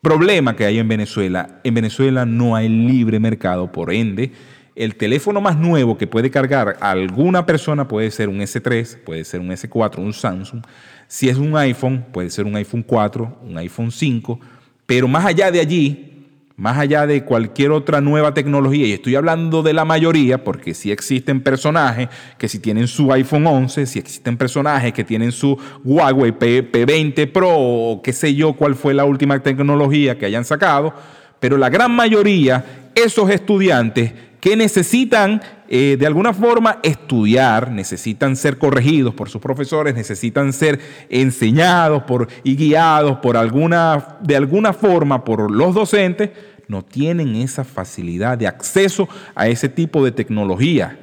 problema 0.00 0.54
que 0.54 0.64
hay 0.64 0.78
en 0.78 0.86
Venezuela. 0.86 1.60
En 1.64 1.74
Venezuela 1.74 2.24
no 2.24 2.54
hay 2.54 2.68
libre 2.68 3.18
mercado, 3.18 3.72
por 3.72 3.92
ende, 3.92 4.30
el 4.76 4.96
teléfono 4.96 5.40
más 5.40 5.56
nuevo 5.56 5.96
que 5.96 6.06
puede 6.06 6.30
cargar 6.30 6.76
alguna 6.80 7.46
persona 7.46 7.86
puede 7.86 8.10
ser 8.10 8.28
un 8.28 8.40
S3, 8.40 8.98
puede 9.04 9.24
ser 9.24 9.40
un 9.40 9.50
S4, 9.50 9.98
un 9.98 10.12
Samsung. 10.12 10.62
Si 11.06 11.28
es 11.28 11.36
un 11.36 11.56
iPhone, 11.56 12.04
puede 12.12 12.30
ser 12.30 12.44
un 12.44 12.56
iPhone 12.56 12.82
4, 12.82 13.38
un 13.42 13.58
iPhone 13.58 13.92
5. 13.92 14.40
Pero 14.86 15.06
más 15.06 15.24
allá 15.24 15.50
de 15.50 15.60
allí, 15.60 16.14
más 16.56 16.76
allá 16.78 17.06
de 17.06 17.24
cualquier 17.24 17.70
otra 17.70 18.00
nueva 18.00 18.34
tecnología, 18.34 18.86
y 18.86 18.92
estoy 18.92 19.14
hablando 19.14 19.62
de 19.62 19.72
la 19.72 19.84
mayoría, 19.84 20.42
porque 20.42 20.74
si 20.74 20.90
existen 20.90 21.40
personajes 21.40 22.08
que 22.38 22.48
si 22.48 22.58
tienen 22.58 22.88
su 22.88 23.12
iPhone 23.12 23.46
11, 23.46 23.86
si 23.86 23.98
existen 23.98 24.36
personajes 24.36 24.92
que 24.92 25.04
tienen 25.04 25.30
su 25.30 25.56
Huawei 25.84 26.32
P, 26.32 26.70
P20 26.70 27.30
Pro 27.30 27.50
o 27.50 28.02
qué 28.02 28.12
sé 28.12 28.34
yo 28.34 28.54
cuál 28.54 28.74
fue 28.74 28.94
la 28.94 29.04
última 29.04 29.40
tecnología 29.40 30.18
que 30.18 30.26
hayan 30.26 30.44
sacado, 30.44 30.94
pero 31.38 31.56
la 31.56 31.70
gran 31.70 31.92
mayoría, 31.92 32.90
esos 32.94 33.30
estudiantes 33.30 34.12
que 34.44 34.56
necesitan 34.56 35.40
eh, 35.70 35.96
de 35.98 36.06
alguna 36.06 36.34
forma 36.34 36.78
estudiar, 36.82 37.70
necesitan 37.70 38.36
ser 38.36 38.58
corregidos 38.58 39.14
por 39.14 39.30
sus 39.30 39.40
profesores, 39.40 39.94
necesitan 39.94 40.52
ser 40.52 40.78
enseñados 41.08 42.02
por, 42.02 42.28
y 42.42 42.54
guiados 42.54 43.20
por 43.20 43.38
alguna, 43.38 44.18
de 44.20 44.36
alguna 44.36 44.74
forma 44.74 45.24
por 45.24 45.50
los 45.50 45.74
docentes, 45.74 46.28
no 46.68 46.84
tienen 46.84 47.36
esa 47.36 47.64
facilidad 47.64 48.36
de 48.36 48.46
acceso 48.46 49.08
a 49.34 49.48
ese 49.48 49.70
tipo 49.70 50.04
de 50.04 50.12
tecnología. 50.12 50.98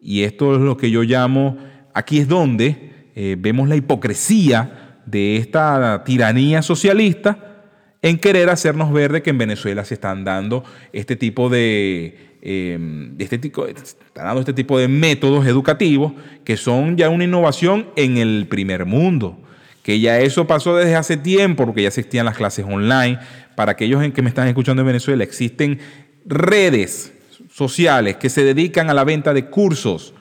Y 0.00 0.22
esto 0.22 0.54
es 0.54 0.60
lo 0.60 0.76
que 0.76 0.92
yo 0.92 1.02
llamo, 1.02 1.58
aquí 1.92 2.18
es 2.18 2.28
donde 2.28 3.10
eh, 3.16 3.34
vemos 3.36 3.68
la 3.68 3.74
hipocresía 3.74 5.00
de 5.06 5.38
esta 5.38 6.04
tiranía 6.04 6.62
socialista 6.62 7.50
en 8.00 8.16
querer 8.16 8.48
hacernos 8.48 8.92
ver 8.92 9.10
de 9.10 9.22
que 9.22 9.30
en 9.30 9.38
Venezuela 9.38 9.84
se 9.84 9.94
están 9.94 10.24
dando 10.24 10.62
este 10.92 11.16
tipo 11.16 11.48
de 11.48 12.29
eh, 12.42 12.78
este 13.18 13.38
dando 14.14 14.40
este 14.40 14.52
tipo 14.52 14.78
de 14.78 14.88
métodos 14.88 15.46
educativos 15.46 16.12
que 16.44 16.56
son 16.56 16.96
ya 16.96 17.08
una 17.10 17.24
innovación 17.24 17.88
en 17.96 18.16
el 18.16 18.46
primer 18.48 18.86
mundo, 18.86 19.38
que 19.82 20.00
ya 20.00 20.20
eso 20.20 20.46
pasó 20.46 20.76
desde 20.76 20.96
hace 20.96 21.16
tiempo 21.16 21.66
porque 21.66 21.82
ya 21.82 21.88
existían 21.88 22.26
las 22.26 22.36
clases 22.36 22.64
online. 22.68 23.18
Para 23.56 23.72
aquellos 23.72 24.02
en 24.02 24.12
que 24.12 24.22
me 24.22 24.30
están 24.30 24.48
escuchando 24.48 24.80
en 24.82 24.86
Venezuela, 24.86 25.22
existen 25.22 25.80
redes 26.24 27.12
sociales 27.52 28.16
que 28.16 28.30
se 28.30 28.44
dedican 28.44 28.88
a 28.88 28.94
la 28.94 29.04
venta 29.04 29.34
de 29.34 29.46
cursos 29.46 30.14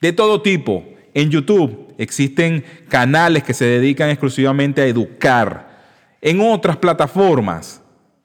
de 0.00 0.12
todo 0.12 0.40
tipo. 0.40 0.84
En 1.14 1.30
YouTube 1.30 1.94
existen 1.98 2.64
canales 2.88 3.42
que 3.42 3.52
se 3.52 3.66
dedican 3.66 4.08
exclusivamente 4.08 4.80
a 4.80 4.86
educar. 4.86 5.70
En 6.22 6.40
otras 6.40 6.78
plataformas 6.78 7.81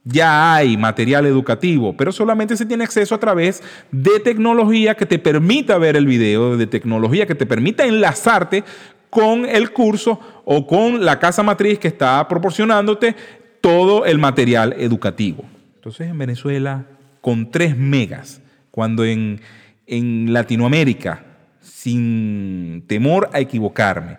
ya 0.08 0.56
hay 0.56 0.78
material 0.78 1.26
educativo, 1.26 1.96
pero 1.96 2.12
solamente 2.12 2.56
se 2.56 2.66
tiene 2.66 2.86
acceso 2.86 3.14
a 3.14 3.20
través 3.20 3.62
de 3.92 4.20
tecnología 4.20 4.96
que 4.96 5.06
te 5.06 5.20
permita 5.20 5.78
ver 5.78 5.98
el 5.98 6.06
video, 6.06 6.56
de 6.56 6.68
tecnología 6.68 7.28
que 7.28 7.36
te 7.36 7.46
permita 7.46 7.86
enlazarte 7.86 8.64
con 9.10 9.46
el 9.46 9.72
curso 9.72 10.20
o 10.46 10.66
con 10.66 11.04
la 11.04 11.20
casa 11.20 11.44
matriz 11.44 11.80
que 11.80 11.90
está 11.90 12.26
proporcionándote 12.28 13.16
todo 13.60 14.06
el 14.06 14.18
material 14.18 14.76
educativo. 14.78 15.44
Entonces 15.76 16.08
en 16.08 16.18
Venezuela, 16.18 16.86
con 17.20 17.52
3 17.52 17.78
megas, 17.78 18.42
cuando 18.72 19.04
en, 19.04 19.42
en 19.88 20.32
Latinoamérica, 20.32 21.24
sin 21.60 22.84
temor 22.88 23.30
a 23.34 23.40
equivocarme, 23.40 24.18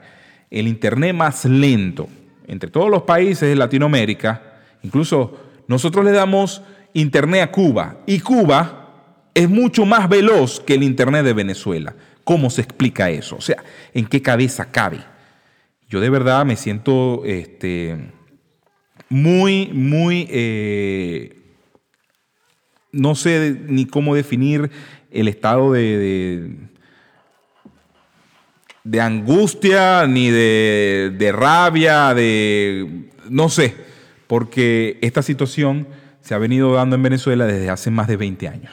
el 0.50 0.68
Internet 0.68 1.14
más 1.14 1.44
lento 1.44 2.08
entre 2.46 2.70
todos 2.70 2.90
los 2.90 3.02
países 3.02 3.48
de 3.48 3.54
Latinoamérica, 3.54 4.42
incluso 4.82 5.47
nosotros 5.68 6.04
le 6.04 6.12
damos 6.12 6.62
Internet 6.94 7.42
a 7.42 7.52
Cuba 7.52 7.98
y 8.06 8.20
Cuba 8.20 8.86
es 9.34 9.48
mucho 9.48 9.86
más 9.86 10.08
veloz 10.08 10.60
que 10.60 10.74
el 10.74 10.82
Internet 10.82 11.24
de 11.24 11.34
Venezuela. 11.34 11.94
¿Cómo 12.24 12.50
se 12.50 12.62
explica 12.62 13.10
eso? 13.10 13.36
O 13.36 13.40
sea, 13.40 13.62
¿en 13.94 14.06
qué 14.06 14.20
cabeza 14.20 14.72
cabe? 14.72 14.98
Yo 15.88 16.00
de 16.00 16.10
verdad 16.10 16.44
me 16.44 16.56
siento 16.56 17.22
este, 17.24 18.12
muy, 19.08 19.70
muy, 19.72 20.26
eh, 20.30 21.36
no 22.90 23.14
sé 23.14 23.56
ni 23.66 23.86
cómo 23.86 24.14
definir 24.14 24.70
el 25.10 25.28
estado 25.28 25.72
de, 25.72 26.56
de, 28.84 29.00
angustia, 29.00 30.06
ni 30.06 30.30
de, 30.30 31.14
de 31.16 31.32
rabia, 31.32 32.12
de, 32.14 33.10
no 33.30 33.48
sé, 33.48 33.87
porque 34.28 34.98
esta 35.00 35.22
situación 35.22 35.88
se 36.20 36.34
ha 36.34 36.38
venido 36.38 36.74
dando 36.74 36.94
en 36.94 37.02
Venezuela 37.02 37.46
desde 37.46 37.70
hace 37.70 37.90
más 37.90 38.06
de 38.06 38.16
20 38.16 38.46
años. 38.48 38.72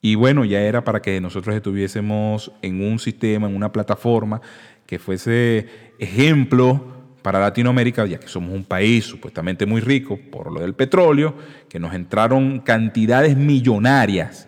Y 0.00 0.16
bueno, 0.16 0.44
ya 0.44 0.60
era 0.60 0.84
para 0.84 1.00
que 1.00 1.20
nosotros 1.20 1.54
estuviésemos 1.54 2.52
en 2.62 2.82
un 2.82 2.98
sistema, 2.98 3.46
en 3.48 3.54
una 3.54 3.72
plataforma 3.72 4.40
que 4.86 4.98
fuese 4.98 5.66
ejemplo 5.98 6.92
para 7.22 7.40
Latinoamérica, 7.40 8.04
ya 8.04 8.18
que 8.18 8.28
somos 8.28 8.52
un 8.52 8.64
país 8.64 9.04
supuestamente 9.04 9.64
muy 9.64 9.80
rico 9.80 10.18
por 10.30 10.52
lo 10.52 10.60
del 10.60 10.74
petróleo, 10.74 11.34
que 11.70 11.80
nos 11.80 11.94
entraron 11.94 12.60
cantidades 12.60 13.36
millonarias 13.36 14.46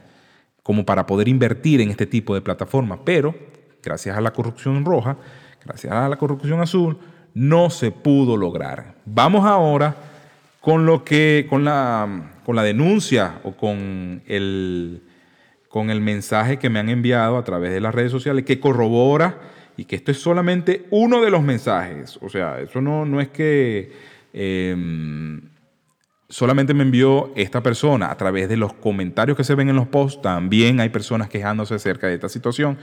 como 0.63 0.85
para 0.85 1.07
poder 1.07 1.29
invertir 1.29 1.81
en 1.81 1.91
este 1.91 2.07
tipo 2.07 2.35
de 2.35 2.43
plataformas. 2.43 2.99
Pero 3.05 3.35
gracias 3.83 4.17
a 4.17 4.21
la 4.21 4.33
corrupción 4.33 4.85
roja, 4.85 5.17
gracias 5.65 5.93
a 5.93 6.09
la 6.09 6.17
corrupción 6.17 6.61
azul, 6.61 6.99
no 7.37 7.69
se 7.69 7.91
pudo 7.91 8.39
lograr. 8.39 8.95
Vamos 9.05 9.45
ahora 9.45 9.95
con 10.63 10.87
lo 10.87 11.05
que, 11.05 11.47
con 11.51 11.65
la, 11.65 12.33
con 12.47 12.57
la 12.57 12.63
denuncia 12.63 13.41
o 13.45 13.53
con 13.53 14.23
el, 14.27 15.03
con 15.69 15.91
el 15.91 16.01
mensaje 16.01 16.59
que 16.59 16.71
me 16.71 16.79
han 16.79 16.89
enviado 16.89 17.37
a 17.37 17.45
través 17.45 17.75
de 17.75 17.81
las 17.83 17.95
redes 17.95 18.11
sociales 18.11 18.47
que 18.47 18.59
corrobora 18.59 19.39
y 19.77 19.85
que 19.85 19.97
esto 19.97 20.13
es 20.13 20.19
solamente 20.19 20.87
uno 20.89 21.21
de 21.21 21.31
los 21.31 21.43
mensajes. 21.43 22.19
O 22.23 22.31
sea, 22.31 22.59
eso 22.59 22.81
no, 22.81 23.05
no 23.05 23.21
es 23.21 23.29
que 23.29 23.93
em, 24.33 25.43
solamente 26.31 26.73
me 26.73 26.85
envió 26.85 27.35
esta 27.37 27.63
persona 27.63 28.11
a 28.11 28.17
través 28.17 28.49
de 28.49 28.57
los 28.57 28.73
comentarios 28.73 29.37
que 29.37 29.45
se 29.45 29.55
ven 29.55 29.69
en 29.69 29.77
los 29.77 29.89
posts. 29.89 30.23
También 30.23 30.81
hay 30.81 30.89
personas 30.89 31.29
quejándose 31.29 31.75
acerca 31.75 32.07
de 32.07 32.15
esta 32.15 32.31
situación, 32.31 32.79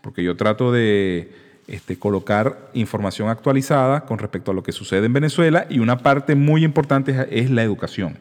porque 0.00 0.24
yo 0.24 0.34
trato 0.34 0.72
de 0.72 1.47
este, 1.68 1.98
colocar 1.98 2.70
información 2.72 3.28
actualizada 3.28 4.06
con 4.06 4.18
respecto 4.18 4.50
a 4.50 4.54
lo 4.54 4.62
que 4.62 4.72
sucede 4.72 5.04
en 5.04 5.12
Venezuela 5.12 5.66
y 5.68 5.80
una 5.80 5.98
parte 5.98 6.34
muy 6.34 6.64
importante 6.64 7.28
es 7.30 7.50
la 7.50 7.62
educación. 7.62 8.18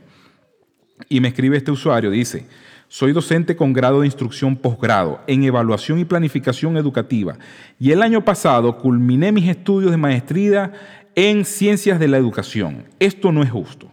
Y 1.07 1.21
me 1.21 1.29
escribe 1.29 1.55
este 1.55 1.71
usuario, 1.71 2.12
dice, 2.12 2.45
soy 2.89 3.13
docente 3.13 3.55
con 3.55 3.71
grado 3.71 4.01
de 4.01 4.07
instrucción 4.07 4.57
posgrado 4.57 5.21
en 5.27 5.43
evaluación 5.43 5.97
y 5.97 6.05
planificación 6.05 6.75
educativa 6.75 7.38
y 7.79 7.91
el 7.91 8.01
año 8.01 8.25
pasado 8.25 8.77
culminé 8.77 9.31
mis 9.31 9.47
estudios 9.47 9.91
de 9.91 9.97
maestría 9.97 10.73
en 11.15 11.45
ciencias 11.45 11.99
de 11.99 12.10
la 12.10 12.17
educación. 12.17 12.83
Esto 12.99 13.31
no 13.31 13.43
es 13.43 13.49
justo. 13.49 13.89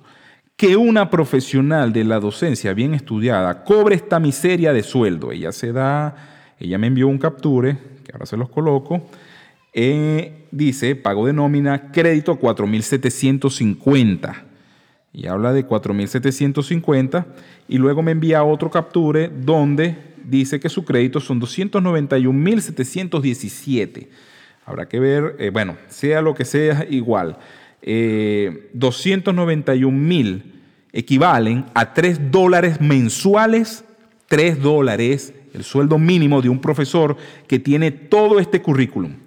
Que 0.56 0.76
una 0.76 1.10
profesional 1.10 1.92
de 1.92 2.02
la 2.02 2.18
docencia 2.18 2.74
bien 2.74 2.92
estudiada 2.92 3.62
cobre 3.62 3.94
esta 3.94 4.18
miseria 4.18 4.72
de 4.72 4.82
sueldo. 4.82 5.30
Ella 5.30 5.52
se 5.52 5.72
da, 5.72 6.14
ella 6.58 6.76
me 6.78 6.88
envió 6.88 7.06
un 7.06 7.18
capture, 7.18 7.76
que 8.04 8.12
ahora 8.12 8.26
se 8.26 8.36
los 8.36 8.48
coloco. 8.48 9.08
Eh, 9.76 10.46
dice, 10.52 10.94
pago 10.94 11.26
de 11.26 11.32
nómina, 11.32 11.90
crédito 11.90 12.38
4.750 12.38 14.44
y 15.12 15.26
habla 15.26 15.52
de 15.52 15.66
4.750 15.66 17.26
y 17.66 17.78
luego 17.78 18.00
me 18.02 18.12
envía 18.12 18.44
otro 18.44 18.70
capture 18.70 19.28
donde 19.28 19.96
dice 20.24 20.60
que 20.60 20.68
su 20.68 20.84
crédito 20.84 21.18
son 21.18 21.40
291.717. 21.40 24.06
Habrá 24.64 24.88
que 24.88 25.00
ver, 25.00 25.34
eh, 25.40 25.50
bueno, 25.50 25.76
sea 25.88 26.22
lo 26.22 26.34
que 26.34 26.44
sea 26.44 26.86
igual. 26.88 27.36
Eh, 27.82 28.70
291.000 28.74 30.42
equivalen 30.92 31.64
a 31.74 31.92
3 31.92 32.30
dólares 32.30 32.80
mensuales, 32.80 33.84
3 34.28 34.62
dólares, 34.62 35.34
el 35.52 35.64
sueldo 35.64 35.98
mínimo 35.98 36.40
de 36.40 36.48
un 36.48 36.60
profesor 36.60 37.16
que 37.48 37.58
tiene 37.58 37.90
todo 37.90 38.38
este 38.38 38.62
currículum. 38.62 39.23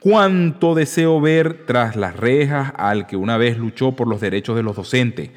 Cuánto 0.00 0.74
deseo 0.74 1.20
ver 1.20 1.66
tras 1.66 1.94
las 1.94 2.16
rejas 2.16 2.72
al 2.78 3.06
que 3.06 3.16
una 3.16 3.36
vez 3.36 3.58
luchó 3.58 3.92
por 3.92 4.08
los 4.08 4.18
derechos 4.18 4.56
de 4.56 4.62
los 4.62 4.74
docentes, 4.74 5.30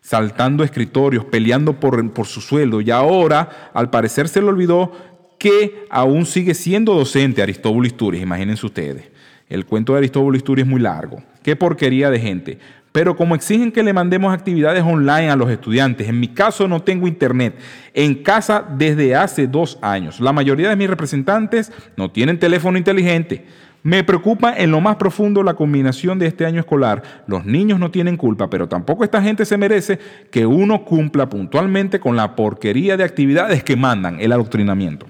saltando 0.00 0.64
escritorios, 0.64 1.26
peleando 1.26 1.74
por, 1.74 2.26
su 2.26 2.40
sueldo, 2.40 2.80
y 2.80 2.90
ahora, 2.90 3.70
al 3.74 3.90
parecer, 3.90 4.28
se 4.28 4.40
le 4.40 4.48
olvidó 4.48 4.92
que 5.38 5.84
aún 5.90 6.24
sigue 6.24 6.54
siendo 6.54 6.94
docente 6.94 7.42
Aristóbulo 7.42 7.86
Isturiz, 7.86 8.22
imagínense 8.22 8.64
ustedes. 8.64 9.10
El 9.46 9.66
cuento 9.66 9.92
de 9.92 9.98
Aristóbulo 9.98 10.38
Isturiz 10.38 10.64
es 10.64 10.70
muy 10.70 10.80
largo. 10.80 11.22
Qué 11.42 11.54
porquería 11.54 12.10
de 12.10 12.18
gente. 12.18 12.58
Pero 12.92 13.14
como 13.14 13.34
exigen 13.34 13.70
que 13.70 13.82
le 13.82 13.92
mandemos 13.92 14.32
actividades 14.32 14.82
online 14.82 15.30
a 15.30 15.36
los 15.36 15.50
estudiantes, 15.50 16.08
en 16.08 16.18
mi 16.18 16.28
caso 16.28 16.66
no 16.66 16.82
tengo 16.82 17.06
internet, 17.06 17.54
en 17.92 18.22
casa 18.22 18.66
desde 18.76 19.14
hace 19.14 19.46
dos 19.46 19.78
años. 19.82 20.18
La 20.18 20.32
mayoría 20.32 20.70
de 20.70 20.76
mis 20.76 20.88
representantes 20.88 21.70
no 21.96 22.10
tienen 22.10 22.38
teléfono 22.38 22.78
inteligente. 22.78 23.44
Me 23.82 24.02
preocupa 24.04 24.54
en 24.56 24.70
lo 24.70 24.80
más 24.80 24.96
profundo 24.96 25.42
la 25.42 25.54
combinación 25.54 26.18
de 26.18 26.26
este 26.26 26.44
año 26.44 26.60
escolar. 26.60 27.24
Los 27.26 27.44
niños 27.44 27.78
no 27.78 27.90
tienen 27.90 28.16
culpa, 28.16 28.50
pero 28.50 28.68
tampoco 28.68 29.04
esta 29.04 29.22
gente 29.22 29.44
se 29.44 29.56
merece 29.56 29.98
que 30.30 30.46
uno 30.46 30.84
cumpla 30.84 31.28
puntualmente 31.28 32.00
con 32.00 32.16
la 32.16 32.34
porquería 32.34 32.96
de 32.96 33.04
actividades 33.04 33.62
que 33.62 33.76
mandan 33.76 34.20
el 34.20 34.32
adoctrinamiento. 34.32 35.06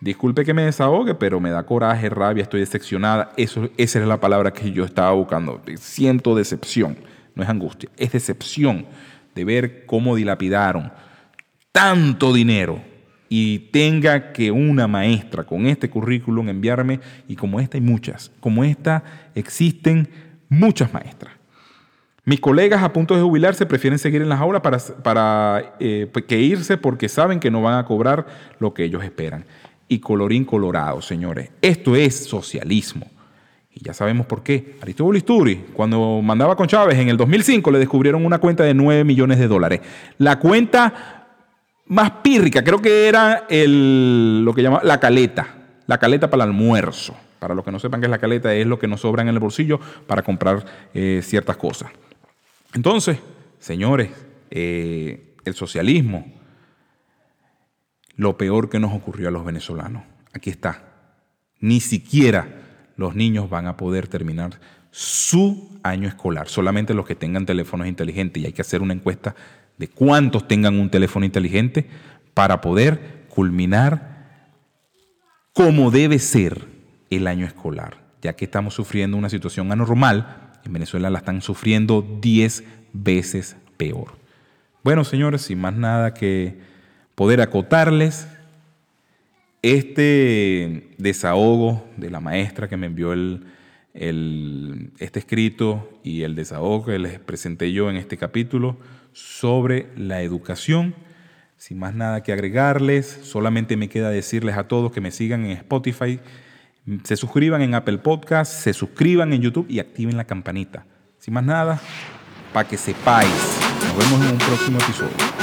Disculpe 0.00 0.44
que 0.44 0.54
me 0.54 0.62
desahogue, 0.62 1.14
pero 1.14 1.40
me 1.40 1.50
da 1.50 1.64
coraje, 1.64 2.08
rabia, 2.08 2.42
estoy 2.42 2.60
decepcionada. 2.60 3.32
Esa 3.36 3.68
es 3.76 3.96
la 3.96 4.20
palabra 4.20 4.52
que 4.52 4.70
yo 4.70 4.84
estaba 4.84 5.10
buscando. 5.12 5.60
Siento 5.76 6.36
decepción, 6.36 6.96
no 7.34 7.42
es 7.42 7.48
angustia, 7.48 7.88
es 7.96 8.12
decepción 8.12 8.86
de 9.34 9.44
ver 9.44 9.84
cómo 9.86 10.14
dilapidaron 10.14 10.92
tanto 11.72 12.32
dinero 12.32 12.80
y 13.28 13.58
tenga 13.70 14.32
que 14.32 14.50
una 14.50 14.86
maestra 14.86 15.44
con 15.44 15.66
este 15.66 15.90
currículum 15.90 16.48
enviarme, 16.48 17.00
y 17.28 17.36
como 17.36 17.60
esta 17.60 17.76
hay 17.76 17.82
muchas, 17.82 18.30
como 18.40 18.64
esta 18.64 19.02
existen 19.34 20.08
muchas 20.48 20.92
maestras. 20.92 21.34
Mis 22.24 22.40
colegas 22.40 22.82
a 22.82 22.92
punto 22.92 23.14
de 23.14 23.22
jubilarse 23.22 23.66
prefieren 23.66 24.00
seguir 24.00 24.20
en 24.20 24.28
las 24.28 24.40
aulas 24.40 24.60
para, 24.60 24.78
para 24.78 25.76
eh, 25.78 26.10
que 26.26 26.40
irse 26.40 26.76
porque 26.76 27.08
saben 27.08 27.38
que 27.38 27.52
no 27.52 27.62
van 27.62 27.78
a 27.78 27.84
cobrar 27.84 28.26
lo 28.58 28.74
que 28.74 28.82
ellos 28.82 29.04
esperan. 29.04 29.44
Y 29.86 30.00
colorín 30.00 30.44
colorado, 30.44 31.00
señores. 31.00 31.50
Esto 31.62 31.94
es 31.94 32.24
socialismo. 32.24 33.06
Y 33.72 33.84
ya 33.84 33.94
sabemos 33.94 34.26
por 34.26 34.42
qué. 34.42 34.76
Aristóbulo 34.82 35.16
Isturi, 35.16 35.66
cuando 35.72 36.20
mandaba 36.20 36.56
con 36.56 36.66
Chávez 36.66 36.98
en 36.98 37.10
el 37.10 37.16
2005, 37.16 37.70
le 37.70 37.78
descubrieron 37.78 38.26
una 38.26 38.38
cuenta 38.38 38.64
de 38.64 38.74
9 38.74 39.04
millones 39.04 39.38
de 39.38 39.46
dólares. 39.46 39.82
La 40.18 40.40
cuenta 40.40 41.25
más 41.86 42.10
pírrica, 42.22 42.64
creo 42.64 42.80
que 42.80 43.08
era 43.08 43.46
el, 43.48 44.44
lo 44.44 44.52
que 44.54 44.62
llama 44.62 44.80
la 44.82 44.98
caleta, 44.98 45.48
la 45.86 45.98
caleta 45.98 46.28
para 46.28 46.44
el 46.44 46.50
almuerzo. 46.50 47.16
Para 47.38 47.54
los 47.54 47.64
que 47.64 47.70
no 47.70 47.78
sepan 47.78 48.00
qué 48.00 48.06
es 48.06 48.10
la 48.10 48.18
caleta, 48.18 48.54
es 48.54 48.66
lo 48.66 48.78
que 48.78 48.88
nos 48.88 49.02
sobra 49.02 49.22
en 49.22 49.28
el 49.28 49.38
bolsillo 49.38 49.78
para 50.06 50.22
comprar 50.22 50.64
eh, 50.94 51.20
ciertas 51.22 51.56
cosas. 51.56 51.90
Entonces, 52.74 53.18
señores, 53.58 54.10
eh, 54.50 55.34
el 55.44 55.54
socialismo, 55.54 56.32
lo 58.16 58.36
peor 58.38 58.70
que 58.70 58.80
nos 58.80 58.94
ocurrió 58.94 59.28
a 59.28 59.30
los 59.30 59.44
venezolanos, 59.44 60.02
aquí 60.32 60.50
está. 60.50 60.82
Ni 61.60 61.80
siquiera 61.80 62.48
los 62.96 63.14
niños 63.14 63.50
van 63.50 63.66
a 63.66 63.76
poder 63.76 64.08
terminar 64.08 64.58
su 64.90 65.78
año 65.82 66.08
escolar, 66.08 66.48
solamente 66.48 66.94
los 66.94 67.06
que 67.06 67.14
tengan 67.14 67.44
teléfonos 67.44 67.86
inteligentes 67.86 68.42
y 68.42 68.46
hay 68.46 68.52
que 68.54 68.62
hacer 68.62 68.80
una 68.80 68.94
encuesta 68.94 69.34
de 69.78 69.88
cuántos 69.88 70.48
tengan 70.48 70.78
un 70.78 70.90
teléfono 70.90 71.26
inteligente 71.26 71.86
para 72.34 72.60
poder 72.60 73.26
culminar 73.28 74.16
como 75.52 75.90
debe 75.90 76.18
ser 76.18 76.66
el 77.10 77.26
año 77.26 77.46
escolar, 77.46 77.96
ya 78.20 78.34
que 78.34 78.44
estamos 78.44 78.74
sufriendo 78.74 79.16
una 79.16 79.30
situación 79.30 79.72
anormal, 79.72 80.58
en 80.64 80.72
Venezuela 80.72 81.08
la 81.10 81.18
están 81.18 81.40
sufriendo 81.40 82.02
10 82.20 82.64
veces 82.92 83.56
peor. 83.76 84.18
Bueno, 84.82 85.04
señores, 85.04 85.42
sin 85.42 85.60
más 85.60 85.74
nada 85.74 86.12
que 86.12 86.58
poder 87.14 87.40
acotarles, 87.40 88.28
este 89.62 90.94
desahogo 90.98 91.88
de 91.96 92.10
la 92.10 92.20
maestra 92.20 92.68
que 92.68 92.76
me 92.76 92.86
envió 92.86 93.12
el, 93.12 93.46
este 94.98 95.18
escrito 95.18 95.98
y 96.04 96.22
el 96.22 96.34
desahogo 96.34 96.84
que 96.84 96.98
les 96.98 97.18
presenté 97.18 97.72
yo 97.72 97.90
en 97.90 97.96
este 97.96 98.16
capítulo 98.16 98.76
sobre 99.16 99.88
la 99.96 100.20
educación. 100.20 100.94
Sin 101.56 101.78
más 101.78 101.94
nada 101.94 102.22
que 102.22 102.32
agregarles, 102.32 103.18
solamente 103.22 103.76
me 103.76 103.88
queda 103.88 104.10
decirles 104.10 104.58
a 104.58 104.68
todos 104.68 104.92
que 104.92 105.00
me 105.00 105.10
sigan 105.10 105.46
en 105.46 105.52
Spotify, 105.52 106.20
se 107.02 107.16
suscriban 107.16 107.62
en 107.62 107.74
Apple 107.74 107.98
Podcast, 107.98 108.52
se 108.52 108.74
suscriban 108.74 109.32
en 109.32 109.40
YouTube 109.40 109.66
y 109.70 109.78
activen 109.78 110.18
la 110.18 110.24
campanita. 110.24 110.84
Sin 111.18 111.32
más 111.32 111.44
nada, 111.44 111.80
para 112.52 112.68
que 112.68 112.76
sepáis. 112.76 113.58
Nos 113.88 113.96
vemos 113.96 114.26
en 114.26 114.32
un 114.32 114.38
próximo 114.38 114.78
episodio. 114.78 115.35